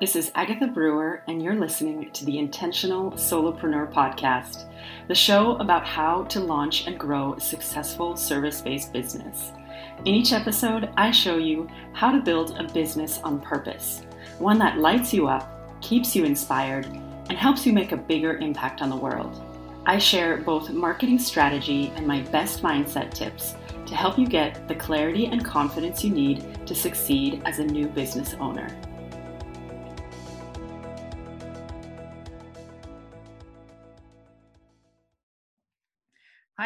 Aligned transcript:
This 0.00 0.16
is 0.16 0.32
Agatha 0.34 0.66
Brewer, 0.66 1.22
and 1.28 1.40
you're 1.40 1.54
listening 1.54 2.10
to 2.10 2.24
the 2.24 2.36
Intentional 2.36 3.12
Solopreneur 3.12 3.92
Podcast, 3.92 4.64
the 5.06 5.14
show 5.14 5.54
about 5.58 5.86
how 5.86 6.24
to 6.24 6.40
launch 6.40 6.88
and 6.88 6.98
grow 6.98 7.34
a 7.34 7.40
successful 7.40 8.16
service 8.16 8.60
based 8.60 8.92
business. 8.92 9.52
In 10.00 10.08
each 10.08 10.32
episode, 10.32 10.90
I 10.96 11.12
show 11.12 11.38
you 11.38 11.68
how 11.92 12.10
to 12.10 12.18
build 12.20 12.58
a 12.58 12.64
business 12.72 13.20
on 13.22 13.38
purpose, 13.38 14.02
one 14.40 14.58
that 14.58 14.78
lights 14.78 15.14
you 15.14 15.28
up, 15.28 15.48
keeps 15.80 16.16
you 16.16 16.24
inspired, 16.24 16.86
and 16.86 17.38
helps 17.38 17.64
you 17.64 17.72
make 17.72 17.92
a 17.92 17.96
bigger 17.96 18.38
impact 18.38 18.82
on 18.82 18.90
the 18.90 18.96
world. 18.96 19.40
I 19.86 19.98
share 19.98 20.38
both 20.38 20.70
marketing 20.70 21.20
strategy 21.20 21.92
and 21.94 22.04
my 22.04 22.22
best 22.22 22.64
mindset 22.64 23.14
tips 23.14 23.54
to 23.86 23.94
help 23.94 24.18
you 24.18 24.26
get 24.26 24.66
the 24.66 24.74
clarity 24.74 25.26
and 25.26 25.44
confidence 25.44 26.02
you 26.02 26.10
need 26.10 26.66
to 26.66 26.74
succeed 26.74 27.42
as 27.44 27.60
a 27.60 27.64
new 27.64 27.86
business 27.86 28.34
owner. 28.40 28.76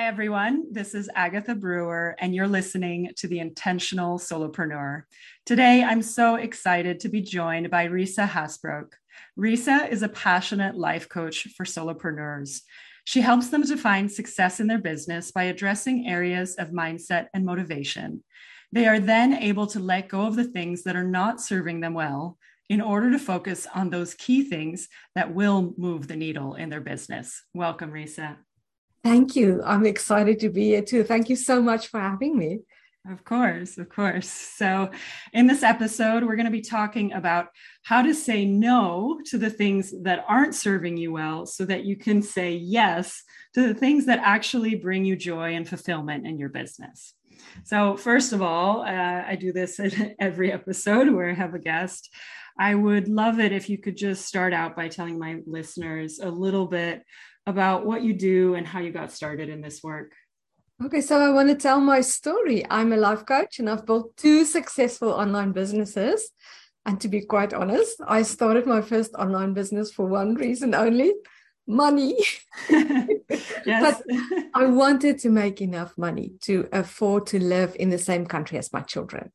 Everyone. 0.08 0.64
This 0.72 0.94
is 0.94 1.10
Agatha 1.14 1.54
Brewer, 1.54 2.16
and 2.18 2.34
you're 2.34 2.48
listening 2.48 3.12
to 3.18 3.28
The 3.28 3.40
Intentional 3.40 4.18
Solopreneur. 4.18 5.02
Today, 5.44 5.84
I'm 5.84 6.00
so 6.00 6.36
excited 6.36 6.98
to 7.00 7.10
be 7.10 7.20
joined 7.20 7.68
by 7.68 7.88
Risa 7.88 8.26
Haasbroek. 8.26 8.94
Risa 9.38 9.86
is 9.90 10.02
a 10.02 10.08
passionate 10.08 10.78
life 10.78 11.10
coach 11.10 11.48
for 11.54 11.66
solopreneurs. 11.66 12.62
She 13.04 13.20
helps 13.20 13.48
them 13.48 13.62
to 13.64 13.76
find 13.76 14.10
success 14.10 14.60
in 14.60 14.66
their 14.66 14.78
business 14.78 15.30
by 15.30 15.42
addressing 15.42 16.08
areas 16.08 16.54
of 16.54 16.70
mindset 16.70 17.26
and 17.34 17.44
motivation. 17.44 18.24
They 18.72 18.86
are 18.86 19.00
then 19.00 19.34
able 19.34 19.66
to 19.66 19.78
let 19.78 20.08
go 20.08 20.22
of 20.22 20.36
the 20.36 20.44
things 20.44 20.84
that 20.84 20.96
are 20.96 21.04
not 21.04 21.42
serving 21.42 21.80
them 21.80 21.92
well 21.92 22.38
in 22.70 22.80
order 22.80 23.10
to 23.10 23.18
focus 23.18 23.66
on 23.74 23.90
those 23.90 24.14
key 24.14 24.42
things 24.42 24.88
that 25.14 25.34
will 25.34 25.74
move 25.76 26.08
the 26.08 26.16
needle 26.16 26.54
in 26.54 26.70
their 26.70 26.80
business. 26.80 27.44
Welcome, 27.52 27.92
Risa. 27.92 28.36
Thank 29.04 29.36
you. 29.36 29.62
I'm 29.64 29.86
excited 29.86 30.40
to 30.40 30.48
be 30.48 30.68
here 30.68 30.82
too. 30.82 31.04
Thank 31.04 31.28
you 31.28 31.36
so 31.36 31.62
much 31.62 31.88
for 31.88 32.00
having 32.00 32.36
me. 32.36 32.60
Of 33.10 33.24
course, 33.24 33.78
of 33.78 33.88
course. 33.88 34.28
So, 34.28 34.90
in 35.32 35.46
this 35.46 35.62
episode, 35.62 36.24
we're 36.24 36.36
going 36.36 36.46
to 36.46 36.52
be 36.52 36.60
talking 36.60 37.12
about 37.12 37.46
how 37.84 38.02
to 38.02 38.12
say 38.12 38.44
no 38.44 39.18
to 39.26 39.38
the 39.38 39.48
things 39.48 39.94
that 40.02 40.26
aren't 40.28 40.54
serving 40.54 40.98
you 40.98 41.12
well 41.12 41.46
so 41.46 41.64
that 41.64 41.84
you 41.84 41.96
can 41.96 42.20
say 42.20 42.52
yes 42.52 43.22
to 43.54 43.66
the 43.66 43.74
things 43.74 44.04
that 44.06 44.20
actually 44.22 44.74
bring 44.74 45.06
you 45.06 45.16
joy 45.16 45.54
and 45.54 45.66
fulfillment 45.66 46.26
in 46.26 46.38
your 46.38 46.50
business. 46.50 47.14
So, 47.64 47.96
first 47.96 48.34
of 48.34 48.42
all, 48.42 48.82
uh, 48.82 49.24
I 49.26 49.36
do 49.36 49.52
this 49.52 49.78
in 49.78 50.14
every 50.20 50.52
episode 50.52 51.08
where 51.08 51.30
I 51.30 51.34
have 51.34 51.54
a 51.54 51.58
guest. 51.58 52.10
I 52.58 52.74
would 52.74 53.08
love 53.08 53.38
it 53.38 53.52
if 53.52 53.70
you 53.70 53.78
could 53.78 53.96
just 53.96 54.26
start 54.26 54.52
out 54.52 54.76
by 54.76 54.88
telling 54.88 55.18
my 55.18 55.40
listeners 55.46 56.18
a 56.18 56.28
little 56.28 56.66
bit 56.66 57.04
about 57.48 57.86
what 57.86 58.02
you 58.02 58.12
do 58.12 58.54
and 58.54 58.66
how 58.66 58.78
you 58.78 58.92
got 58.92 59.10
started 59.10 59.48
in 59.48 59.62
this 59.62 59.82
work. 59.82 60.12
Okay, 60.84 61.00
so 61.00 61.18
I 61.18 61.30
want 61.30 61.48
to 61.48 61.54
tell 61.56 61.80
my 61.80 62.02
story. 62.02 62.64
I'm 62.70 62.92
a 62.92 62.96
life 62.96 63.24
coach 63.24 63.58
and 63.58 63.68
I've 63.70 63.86
built 63.86 64.16
two 64.16 64.44
successful 64.44 65.08
online 65.08 65.52
businesses. 65.52 66.30
And 66.84 67.00
to 67.00 67.08
be 67.08 67.22
quite 67.22 67.54
honest, 67.54 67.96
I 68.06 68.22
started 68.22 68.66
my 68.66 68.82
first 68.82 69.14
online 69.14 69.54
business 69.54 69.90
for 69.90 70.06
one 70.06 70.34
reason 70.34 70.74
only 70.74 71.14
money. 71.66 72.18
but 72.68 74.02
I 74.54 74.66
wanted 74.66 75.18
to 75.20 75.30
make 75.30 75.60
enough 75.62 75.96
money 75.96 76.34
to 76.42 76.68
afford 76.70 77.26
to 77.28 77.42
live 77.42 77.74
in 77.78 77.88
the 77.88 77.98
same 77.98 78.26
country 78.26 78.58
as 78.58 78.72
my 78.72 78.82
children. 78.82 79.32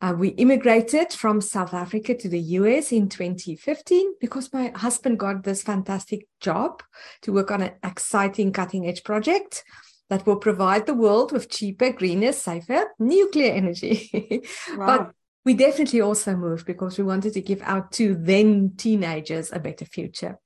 Uh, 0.00 0.14
we 0.16 0.28
immigrated 0.28 1.12
from 1.12 1.40
South 1.40 1.72
Africa 1.72 2.14
to 2.14 2.28
the 2.28 2.40
US 2.40 2.92
in 2.92 3.08
2015 3.08 4.14
because 4.20 4.52
my 4.52 4.72
husband 4.74 5.18
got 5.18 5.44
this 5.44 5.62
fantastic 5.62 6.26
job 6.40 6.82
to 7.22 7.32
work 7.32 7.50
on 7.50 7.62
an 7.62 7.72
exciting 7.82 8.52
cutting 8.52 8.86
edge 8.86 9.02
project 9.04 9.64
that 10.10 10.26
will 10.26 10.36
provide 10.36 10.86
the 10.86 10.94
world 10.94 11.32
with 11.32 11.50
cheaper, 11.50 11.90
greener, 11.90 12.32
safer 12.32 12.86
nuclear 12.98 13.52
energy. 13.52 14.42
Wow. 14.76 14.86
but 14.86 15.10
we 15.44 15.54
definitely 15.54 16.00
also 16.00 16.36
moved 16.36 16.66
because 16.66 16.98
we 16.98 17.04
wanted 17.04 17.34
to 17.34 17.40
give 17.40 17.62
our 17.62 17.88
two 17.90 18.14
then 18.14 18.74
teenagers 18.76 19.52
a 19.52 19.58
better 19.58 19.84
future. 19.84 20.38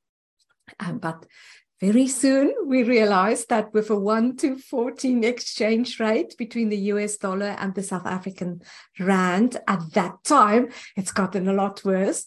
Um, 0.80 0.98
but 0.98 1.24
very 1.80 2.08
soon, 2.08 2.52
we 2.66 2.82
realized 2.82 3.50
that 3.50 3.72
with 3.72 3.88
a 3.90 3.98
1 3.98 4.36
to 4.38 4.58
14 4.58 5.22
exchange 5.22 6.00
rate 6.00 6.34
between 6.36 6.70
the 6.70 6.92
US 6.92 7.16
dollar 7.16 7.56
and 7.58 7.72
the 7.74 7.84
South 7.84 8.04
African 8.04 8.62
rand 8.98 9.58
at 9.68 9.80
that 9.92 10.24
time, 10.24 10.70
it's 10.96 11.12
gotten 11.12 11.46
a 11.46 11.52
lot 11.52 11.84
worse. 11.84 12.26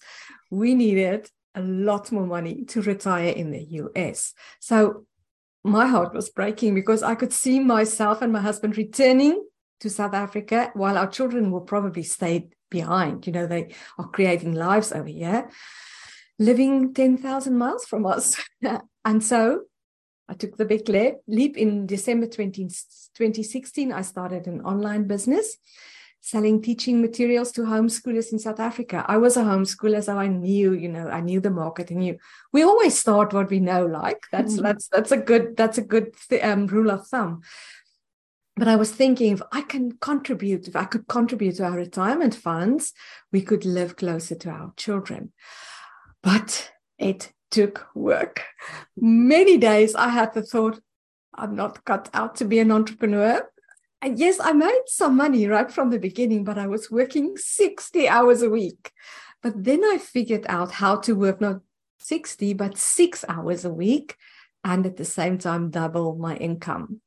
We 0.49 0.73
needed 0.73 1.29
a 1.53 1.61
lot 1.61 2.13
more 2.13 2.25
money 2.25 2.63
to 2.65 2.81
retire 2.81 3.33
in 3.33 3.51
the 3.51 3.63
US. 3.81 4.33
So 4.61 5.05
my 5.65 5.85
heart 5.85 6.13
was 6.13 6.29
breaking 6.29 6.73
because 6.73 7.03
I 7.03 7.15
could 7.15 7.33
see 7.33 7.59
myself 7.59 8.21
and 8.21 8.31
my 8.31 8.39
husband 8.39 8.77
returning 8.77 9.45
to 9.81 9.89
South 9.89 10.13
Africa 10.13 10.71
while 10.75 10.97
our 10.97 11.07
children 11.07 11.51
will 11.51 11.61
probably 11.61 12.03
stay 12.03 12.47
behind. 12.69 13.27
You 13.27 13.33
know, 13.33 13.47
they 13.47 13.73
are 13.97 14.07
creating 14.07 14.53
lives 14.53 14.93
over 14.93 15.09
here 15.09 15.49
living 16.39 16.91
10,000 16.93 17.55
miles 17.55 17.85
from 17.85 18.05
us. 18.05 18.41
and 19.05 19.23
so 19.23 19.63
I 20.27 20.33
took 20.33 20.57
the 20.57 20.65
big 20.65 20.87
leap 20.87 21.15
leap. 21.27 21.57
in 21.57 21.85
December 21.85 22.27
20, 22.27 22.63
2016. 22.63 23.91
I 23.91 24.01
started 24.01 24.47
an 24.47 24.61
online 24.61 25.05
business 25.05 25.57
selling 26.23 26.61
teaching 26.61 27.01
materials 27.01 27.51
to 27.51 27.61
homeschoolers 27.61 28.31
in 28.31 28.37
South 28.37 28.59
Africa. 28.59 29.03
I 29.07 29.17
was 29.17 29.35
a 29.37 29.41
homeschooler, 29.41 30.03
so 30.03 30.19
I 30.19 30.27
knew, 30.27 30.73
you 30.73 30.87
know, 30.87 31.09
I 31.09 31.19
knew 31.19 31.39
the 31.39 31.49
market 31.49 31.89
and 31.89 31.99
knew 31.99 32.17
we 32.53 32.63
always 32.63 32.97
start 32.97 33.33
what 33.33 33.49
we 33.49 33.59
know, 33.59 33.85
like 33.85 34.23
that's 34.31 34.53
mm-hmm. 34.53 34.63
that's 34.63 34.87
that's 34.87 35.11
a 35.11 35.17
good 35.17 35.57
that's 35.57 35.77
a 35.77 35.83
good 35.83 36.13
th- 36.29 36.43
um, 36.43 36.67
rule 36.67 36.91
of 36.91 37.07
thumb. 37.07 37.41
But 38.55 38.67
I 38.67 38.75
was 38.75 38.91
thinking 38.91 39.33
if 39.33 39.41
I 39.51 39.61
can 39.61 39.93
contribute, 39.93 40.67
if 40.67 40.75
I 40.75 40.83
could 40.85 41.07
contribute 41.07 41.55
to 41.55 41.63
our 41.65 41.77
retirement 41.77 42.35
funds, 42.35 42.93
we 43.31 43.41
could 43.41 43.65
live 43.65 43.95
closer 43.95 44.35
to 44.35 44.49
our 44.49 44.73
children 44.77 45.31
but 46.23 46.71
it 46.97 47.31
took 47.51 47.87
work. 47.93 48.43
Many 48.97 49.57
days 49.57 49.93
I 49.95 50.09
had 50.09 50.33
the 50.33 50.41
thought, 50.41 50.79
I'm 51.35 51.55
not 51.55 51.85
cut 51.85 52.09
out 52.13 52.35
to 52.37 52.45
be 52.45 52.59
an 52.59 52.71
entrepreneur. 52.71 53.47
And 54.01 54.17
yes, 54.17 54.39
I 54.39 54.53
made 54.53 54.83
some 54.87 55.15
money 55.15 55.45
right 55.45 55.71
from 55.71 55.91
the 55.91 55.99
beginning, 55.99 56.43
but 56.43 56.57
I 56.57 56.67
was 56.67 56.89
working 56.89 57.37
60 57.37 58.07
hours 58.07 58.41
a 58.41 58.49
week. 58.49 58.91
But 59.43 59.63
then 59.63 59.83
I 59.83 59.97
figured 59.97 60.45
out 60.49 60.71
how 60.71 60.97
to 60.97 61.13
work 61.13 61.39
not 61.39 61.61
60, 61.99 62.53
but 62.53 62.77
six 62.77 63.23
hours 63.27 63.63
a 63.63 63.69
week 63.69 64.15
and 64.63 64.85
at 64.85 64.97
the 64.97 65.05
same 65.05 65.37
time 65.37 65.69
double 65.69 66.15
my 66.15 66.35
income. 66.35 67.01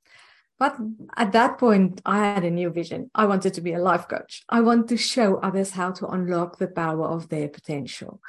But 0.58 0.76
at 1.16 1.32
that 1.32 1.58
point, 1.58 2.00
I 2.06 2.18
had 2.18 2.44
a 2.44 2.50
new 2.50 2.70
vision. 2.70 3.10
I 3.14 3.26
wanted 3.26 3.54
to 3.54 3.60
be 3.60 3.72
a 3.72 3.82
life 3.82 4.06
coach. 4.08 4.44
I 4.48 4.60
want 4.60 4.88
to 4.88 4.96
show 4.96 5.36
others 5.36 5.70
how 5.70 5.90
to 5.92 6.06
unlock 6.06 6.58
the 6.58 6.68
power 6.68 7.06
of 7.06 7.28
their 7.28 7.48
potential. 7.48 8.20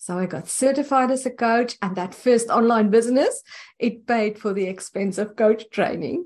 So 0.00 0.18
I 0.18 0.24
got 0.24 0.48
certified 0.48 1.10
as 1.10 1.26
a 1.26 1.30
coach, 1.30 1.76
and 1.82 1.94
that 1.94 2.14
first 2.14 2.48
online 2.48 2.88
business, 2.88 3.42
it 3.78 4.06
paid 4.06 4.38
for 4.38 4.54
the 4.54 4.64
expense 4.64 5.18
of 5.18 5.36
coach 5.36 5.68
training. 5.68 6.24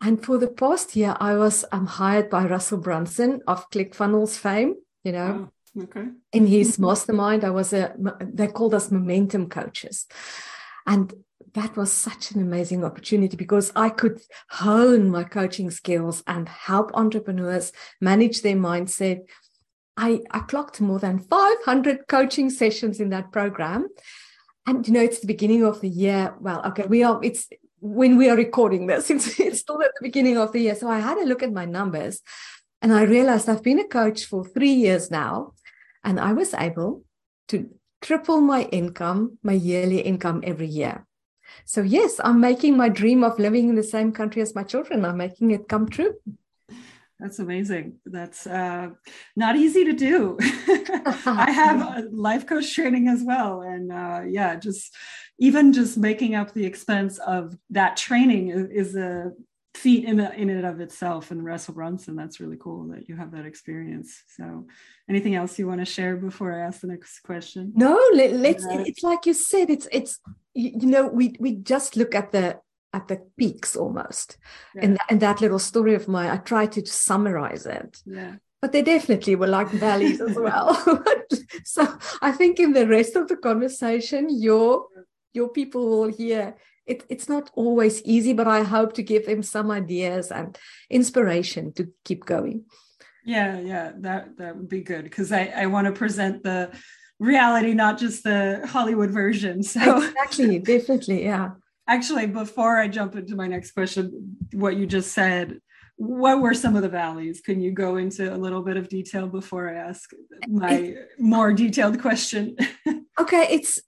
And 0.00 0.24
for 0.24 0.38
the 0.38 0.48
past 0.48 0.96
year, 0.96 1.14
I 1.20 1.36
was 1.36 1.66
um, 1.70 1.84
hired 1.84 2.30
by 2.30 2.46
Russell 2.46 2.78
Brunson 2.78 3.42
of 3.46 3.68
ClickFunnels 3.68 4.38
fame, 4.38 4.76
you 5.04 5.12
know. 5.12 5.50
Oh, 5.76 5.82
okay. 5.82 6.06
In 6.32 6.46
his 6.46 6.78
mastermind, 6.78 7.44
I 7.44 7.50
was 7.50 7.74
a, 7.74 7.94
they 8.20 8.46
called 8.46 8.72
us 8.72 8.90
momentum 8.90 9.50
coaches. 9.50 10.06
And 10.86 11.12
that 11.52 11.76
was 11.76 11.92
such 11.92 12.30
an 12.30 12.40
amazing 12.40 12.84
opportunity 12.84 13.36
because 13.36 13.70
I 13.76 13.90
could 13.90 14.18
hone 14.48 15.10
my 15.10 15.24
coaching 15.24 15.70
skills 15.70 16.22
and 16.26 16.48
help 16.48 16.90
entrepreneurs 16.94 17.70
manage 18.00 18.40
their 18.40 18.56
mindset, 18.56 19.20
I, 19.96 20.20
I 20.30 20.40
clocked 20.40 20.80
more 20.80 20.98
than 20.98 21.18
500 21.18 22.08
coaching 22.08 22.50
sessions 22.50 23.00
in 23.00 23.10
that 23.10 23.32
program. 23.32 23.88
And, 24.66 24.86
you 24.86 24.94
know, 24.94 25.00
it's 25.00 25.20
the 25.20 25.26
beginning 25.26 25.64
of 25.64 25.80
the 25.80 25.88
year. 25.88 26.34
Well, 26.40 26.64
okay, 26.66 26.86
we 26.86 27.02
are, 27.02 27.20
it's 27.22 27.48
when 27.80 28.16
we 28.16 28.28
are 28.28 28.36
recording 28.36 28.86
this, 28.86 29.10
it's, 29.10 29.38
it's 29.38 29.60
still 29.60 29.82
at 29.82 29.92
the 29.98 30.02
beginning 30.02 30.38
of 30.38 30.52
the 30.52 30.60
year. 30.60 30.74
So 30.74 30.88
I 30.88 31.00
had 31.00 31.18
a 31.18 31.26
look 31.26 31.42
at 31.42 31.52
my 31.52 31.64
numbers 31.64 32.20
and 32.82 32.92
I 32.92 33.02
realized 33.02 33.48
I've 33.48 33.62
been 33.62 33.78
a 33.78 33.88
coach 33.88 34.24
for 34.24 34.44
three 34.44 34.72
years 34.72 35.10
now. 35.10 35.52
And 36.02 36.20
I 36.20 36.34
was 36.34 36.52
able 36.52 37.02
to 37.48 37.70
triple 38.02 38.42
my 38.42 38.64
income, 38.64 39.38
my 39.42 39.54
yearly 39.54 40.00
income 40.00 40.42
every 40.44 40.66
year. 40.66 41.06
So, 41.64 41.80
yes, 41.80 42.20
I'm 42.22 42.40
making 42.40 42.76
my 42.76 42.90
dream 42.90 43.24
of 43.24 43.38
living 43.38 43.68
in 43.70 43.74
the 43.74 43.82
same 43.82 44.12
country 44.12 44.42
as 44.42 44.54
my 44.54 44.64
children. 44.64 45.04
I'm 45.04 45.16
making 45.16 45.50
it 45.52 45.68
come 45.68 45.88
true. 45.88 46.14
That's 47.20 47.38
amazing. 47.38 47.98
That's 48.04 48.46
uh, 48.46 48.90
not 49.36 49.56
easy 49.56 49.84
to 49.84 49.92
do. 49.92 50.36
I 50.40 51.50
have 51.54 52.12
life 52.12 52.46
coach 52.46 52.74
training 52.74 53.08
as 53.08 53.22
well. 53.22 53.62
And 53.62 53.92
uh, 53.92 54.22
yeah, 54.26 54.56
just 54.56 54.94
even 55.38 55.72
just 55.72 55.96
making 55.96 56.34
up 56.34 56.52
the 56.52 56.66
expense 56.66 57.18
of 57.18 57.56
that 57.70 57.96
training 57.96 58.48
is, 58.50 58.96
a 58.96 59.32
feat 59.74 60.04
in, 60.04 60.20
in 60.20 60.50
and 60.50 60.64
of 60.64 60.80
itself 60.80 61.32
and 61.32 61.44
Russell 61.44 61.74
Brunson. 61.74 62.14
That's 62.14 62.38
really 62.38 62.56
cool 62.56 62.88
that 62.88 63.08
you 63.08 63.16
have 63.16 63.32
that 63.32 63.44
experience. 63.44 64.22
So, 64.36 64.66
anything 65.08 65.34
else 65.34 65.58
you 65.58 65.66
want 65.66 65.80
to 65.80 65.84
share 65.84 66.16
before 66.16 66.52
I 66.52 66.60
ask 66.64 66.80
the 66.80 66.86
next 66.86 67.20
question? 67.20 67.72
No, 67.74 68.00
let, 68.14 68.32
us 68.32 68.64
It's 68.86 69.02
like 69.02 69.26
you 69.26 69.34
said. 69.34 69.70
It's 69.70 69.88
it's 69.90 70.20
you 70.54 70.86
know 70.86 71.08
we 71.08 71.34
we 71.40 71.56
just 71.56 71.96
look 71.96 72.14
at 72.14 72.30
the 72.30 72.60
at 72.94 73.08
the 73.08 73.18
peaks 73.36 73.76
almost, 73.76 74.38
yeah. 74.74 74.84
and 74.84 74.98
and 75.10 75.20
that 75.20 75.40
little 75.40 75.58
story 75.58 75.94
of 75.94 76.08
mine. 76.08 76.30
I 76.30 76.38
try 76.38 76.66
to 76.66 76.86
summarize 76.86 77.66
it. 77.66 78.02
Yeah. 78.06 78.36
But 78.62 78.72
they 78.72 78.80
definitely 78.80 79.36
were 79.36 79.46
like 79.46 79.68
valleys 79.68 80.22
as 80.22 80.36
well. 80.36 80.74
so 81.64 81.98
I 82.22 82.32
think 82.32 82.58
in 82.58 82.72
the 82.72 82.86
rest 82.86 83.14
of 83.14 83.28
the 83.28 83.36
conversation, 83.36 84.28
your 84.30 84.86
your 85.34 85.48
people 85.48 85.86
will 85.86 86.08
hear 86.08 86.54
it, 86.86 87.04
it's 87.08 87.28
not 87.28 87.50
always 87.54 88.02
easy, 88.02 88.32
but 88.32 88.46
I 88.46 88.62
hope 88.62 88.92
to 88.94 89.02
give 89.02 89.26
them 89.26 89.42
some 89.42 89.70
ideas 89.70 90.30
and 90.30 90.56
inspiration 90.90 91.72
to 91.74 91.88
keep 92.04 92.24
going. 92.24 92.64
Yeah, 93.24 93.58
yeah, 93.60 93.92
that 94.00 94.36
that 94.36 94.56
would 94.56 94.68
be 94.68 94.82
good 94.82 95.04
because 95.04 95.32
I 95.32 95.46
I 95.46 95.66
want 95.66 95.86
to 95.86 95.92
present 95.92 96.42
the 96.42 96.72
reality, 97.18 97.72
not 97.72 97.98
just 97.98 98.22
the 98.22 98.66
Hollywood 98.66 99.10
version. 99.10 99.62
So 99.62 100.02
exactly, 100.02 100.58
definitely, 100.58 101.24
yeah. 101.24 101.50
Actually, 101.86 102.26
before 102.26 102.78
I 102.78 102.88
jump 102.88 103.14
into 103.14 103.36
my 103.36 103.46
next 103.46 103.72
question, 103.72 104.36
what 104.52 104.76
you 104.76 104.86
just 104.86 105.12
said, 105.12 105.60
what 105.96 106.40
were 106.40 106.54
some 106.54 106.76
of 106.76 106.82
the 106.82 106.88
valleys? 106.88 107.40
Can 107.40 107.60
you 107.60 107.70
go 107.70 107.96
into 107.96 108.34
a 108.34 108.36
little 108.36 108.62
bit 108.62 108.76
of 108.76 108.88
detail 108.88 109.28
before 109.28 109.70
I 109.70 109.74
ask 109.74 110.10
my 110.48 110.94
more 111.18 111.52
detailed 111.52 112.00
question? 112.00 112.56
okay, 113.20 113.46
it's 113.50 113.80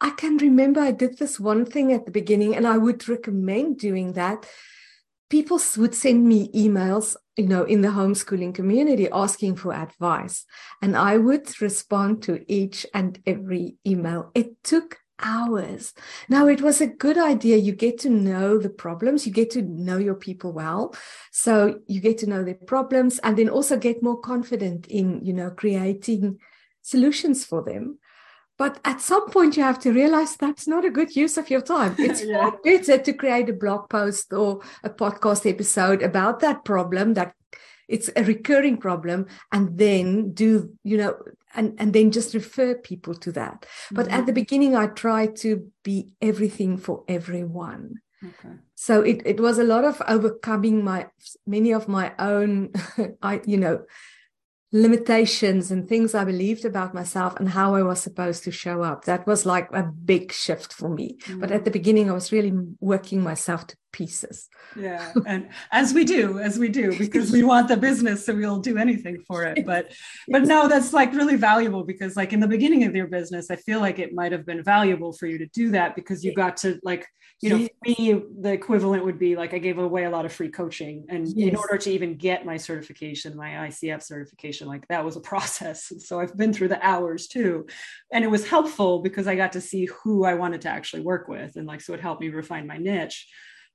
I 0.00 0.10
can 0.10 0.36
remember 0.36 0.80
I 0.80 0.92
did 0.92 1.18
this 1.18 1.40
one 1.40 1.66
thing 1.66 1.92
at 1.92 2.04
the 2.04 2.12
beginning, 2.12 2.54
and 2.54 2.66
I 2.66 2.78
would 2.78 3.08
recommend 3.08 3.78
doing 3.78 4.12
that. 4.12 4.46
People 5.28 5.60
would 5.76 5.94
send 5.94 6.26
me 6.26 6.50
emails, 6.52 7.16
you 7.36 7.46
know, 7.46 7.64
in 7.64 7.82
the 7.82 7.88
homeschooling 7.88 8.54
community 8.54 9.08
asking 9.10 9.56
for 9.56 9.74
advice, 9.74 10.44
and 10.80 10.96
I 10.96 11.16
would 11.16 11.60
respond 11.60 12.22
to 12.24 12.44
each 12.50 12.86
and 12.94 13.20
every 13.26 13.76
email. 13.84 14.30
It 14.34 14.62
took 14.62 14.98
hours. 15.20 15.94
Now, 16.28 16.46
it 16.46 16.60
was 16.60 16.80
a 16.80 16.86
good 16.86 17.18
idea. 17.18 17.56
You 17.56 17.72
get 17.72 17.98
to 18.00 18.10
know 18.10 18.58
the 18.58 18.70
problems, 18.70 19.26
you 19.26 19.32
get 19.32 19.50
to 19.50 19.62
know 19.62 19.98
your 19.98 20.14
people 20.14 20.52
well. 20.52 20.94
So 21.30 21.80
you 21.86 22.00
get 22.00 22.18
to 22.18 22.26
know 22.26 22.44
their 22.44 22.54
problems 22.54 23.18
and 23.20 23.36
then 23.36 23.48
also 23.48 23.76
get 23.76 24.02
more 24.02 24.20
confident 24.20 24.86
in, 24.86 25.24
you 25.24 25.32
know, 25.32 25.50
creating 25.50 26.38
solutions 26.82 27.44
for 27.44 27.62
them. 27.62 27.98
But 28.56 28.80
at 28.84 29.00
some 29.00 29.30
point, 29.30 29.56
you 29.56 29.62
have 29.62 29.78
to 29.80 29.92
realize 29.92 30.36
that's 30.36 30.66
not 30.66 30.84
a 30.84 30.90
good 30.90 31.14
use 31.14 31.38
of 31.38 31.48
your 31.48 31.60
time. 31.60 31.94
It's 31.98 32.24
yeah. 32.24 32.50
far 32.50 32.58
better 32.62 32.98
to 32.98 33.12
create 33.12 33.48
a 33.48 33.52
blog 33.52 33.88
post 33.88 34.32
or 34.32 34.60
a 34.82 34.90
podcast 34.90 35.48
episode 35.48 36.02
about 36.02 36.40
that 36.40 36.64
problem 36.64 37.14
that 37.14 37.34
it's 37.88 38.10
a 38.16 38.22
recurring 38.24 38.76
problem 38.76 39.26
and 39.50 39.78
then 39.78 40.32
do 40.32 40.70
you 40.84 40.98
know 40.98 41.16
and 41.54 41.74
and 41.78 41.92
then 41.92 42.10
just 42.10 42.34
refer 42.34 42.74
people 42.74 43.14
to 43.14 43.32
that 43.32 43.66
but 43.90 44.06
mm-hmm. 44.06 44.14
at 44.14 44.26
the 44.26 44.32
mm-hmm. 44.32 44.34
beginning 44.34 44.76
i 44.76 44.86
tried 44.86 45.36
to 45.36 45.70
be 45.82 46.12
everything 46.20 46.76
for 46.76 47.04
everyone 47.08 47.94
okay. 48.24 48.54
so 48.74 49.00
it, 49.02 49.22
it 49.24 49.40
was 49.40 49.58
a 49.58 49.64
lot 49.64 49.84
of 49.84 50.02
overcoming 50.08 50.84
my 50.84 51.06
many 51.46 51.72
of 51.72 51.88
my 51.88 52.12
own 52.18 52.70
i 53.22 53.40
you 53.46 53.56
know 53.56 53.80
limitations 54.72 55.70
and 55.70 55.88
things 55.88 56.14
I 56.14 56.24
believed 56.24 56.64
about 56.64 56.92
myself 56.92 57.36
and 57.36 57.48
how 57.48 57.74
I 57.74 57.82
was 57.82 58.00
supposed 58.02 58.44
to 58.44 58.50
show 58.50 58.82
up. 58.82 59.04
That 59.04 59.26
was 59.26 59.46
like 59.46 59.68
a 59.72 59.82
big 59.82 60.32
shift 60.32 60.72
for 60.72 60.88
me. 60.90 61.16
Mm-hmm. 61.22 61.40
But 61.40 61.50
at 61.50 61.64
the 61.64 61.70
beginning, 61.70 62.10
I 62.10 62.14
was 62.14 62.32
really 62.32 62.52
working 62.80 63.22
myself 63.22 63.66
to 63.68 63.76
pieces. 63.92 64.48
Yeah. 64.76 65.12
And 65.26 65.48
as 65.72 65.94
we 65.94 66.04
do, 66.04 66.38
as 66.38 66.58
we 66.58 66.68
do, 66.68 66.96
because 66.96 67.32
we 67.32 67.42
want 67.42 67.68
the 67.68 67.76
business, 67.76 68.26
so 68.26 68.34
we'll 68.34 68.60
do 68.60 68.78
anything 68.78 69.22
for 69.26 69.44
it. 69.44 69.64
But 69.64 69.92
but 70.28 70.44
no, 70.44 70.68
that's 70.68 70.92
like 70.92 71.12
really 71.14 71.36
valuable 71.36 71.84
because 71.84 72.16
like 72.16 72.32
in 72.32 72.40
the 72.40 72.48
beginning 72.48 72.84
of 72.84 72.94
your 72.94 73.06
business, 73.06 73.50
I 73.50 73.56
feel 73.56 73.80
like 73.80 73.98
it 73.98 74.14
might 74.14 74.32
have 74.32 74.44
been 74.44 74.62
valuable 74.62 75.12
for 75.12 75.26
you 75.26 75.38
to 75.38 75.46
do 75.46 75.70
that 75.70 75.94
because 75.94 76.24
you 76.24 76.34
got 76.34 76.58
to 76.58 76.78
like, 76.82 77.06
you 77.40 77.50
know, 77.50 77.68
me, 77.86 78.22
the 78.40 78.52
equivalent 78.52 79.04
would 79.04 79.18
be 79.18 79.36
like 79.36 79.54
I 79.54 79.58
gave 79.58 79.78
away 79.78 80.04
a 80.04 80.10
lot 80.10 80.24
of 80.24 80.32
free 80.32 80.50
coaching. 80.50 81.06
And 81.08 81.26
yes. 81.28 81.50
in 81.50 81.56
order 81.56 81.78
to 81.78 81.90
even 81.90 82.16
get 82.16 82.44
my 82.44 82.56
certification, 82.56 83.36
my 83.36 83.50
ICF 83.68 84.02
certification, 84.02 84.68
like 84.68 84.86
that 84.88 85.04
was 85.04 85.16
a 85.16 85.20
process. 85.20 85.92
so 86.06 86.20
I've 86.20 86.36
been 86.36 86.52
through 86.52 86.68
the 86.68 86.86
hours 86.86 87.26
too. 87.26 87.66
And 88.12 88.24
it 88.24 88.30
was 88.30 88.46
helpful 88.46 89.00
because 89.00 89.26
I 89.26 89.36
got 89.36 89.52
to 89.52 89.60
see 89.60 89.86
who 90.02 90.24
I 90.24 90.34
wanted 90.34 90.62
to 90.62 90.68
actually 90.68 91.02
work 91.02 91.28
with. 91.28 91.56
And 91.56 91.66
like 91.66 91.80
so 91.80 91.94
it 91.94 92.00
helped 92.00 92.20
me 92.20 92.28
refine 92.28 92.66
my 92.66 92.76
niche 92.76 93.26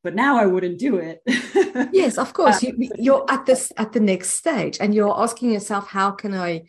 but 0.04 0.14
now 0.14 0.38
I 0.38 0.46
wouldn't 0.46 0.80
do 0.80 0.98
it. 0.98 1.22
yes, 1.94 2.18
of 2.18 2.34
course. 2.34 2.64
Um, 2.64 2.74
you, 2.78 2.92
you're 2.98 3.26
at 3.30 3.46
this 3.46 3.72
at 3.78 3.94
the 3.94 4.02
next 4.02 4.32
stage, 4.32 4.78
and 4.82 4.94
you're 4.94 5.18
asking 5.18 5.52
yourself, 5.52 5.88
how 5.88 6.12
can 6.12 6.34
I, 6.34 6.64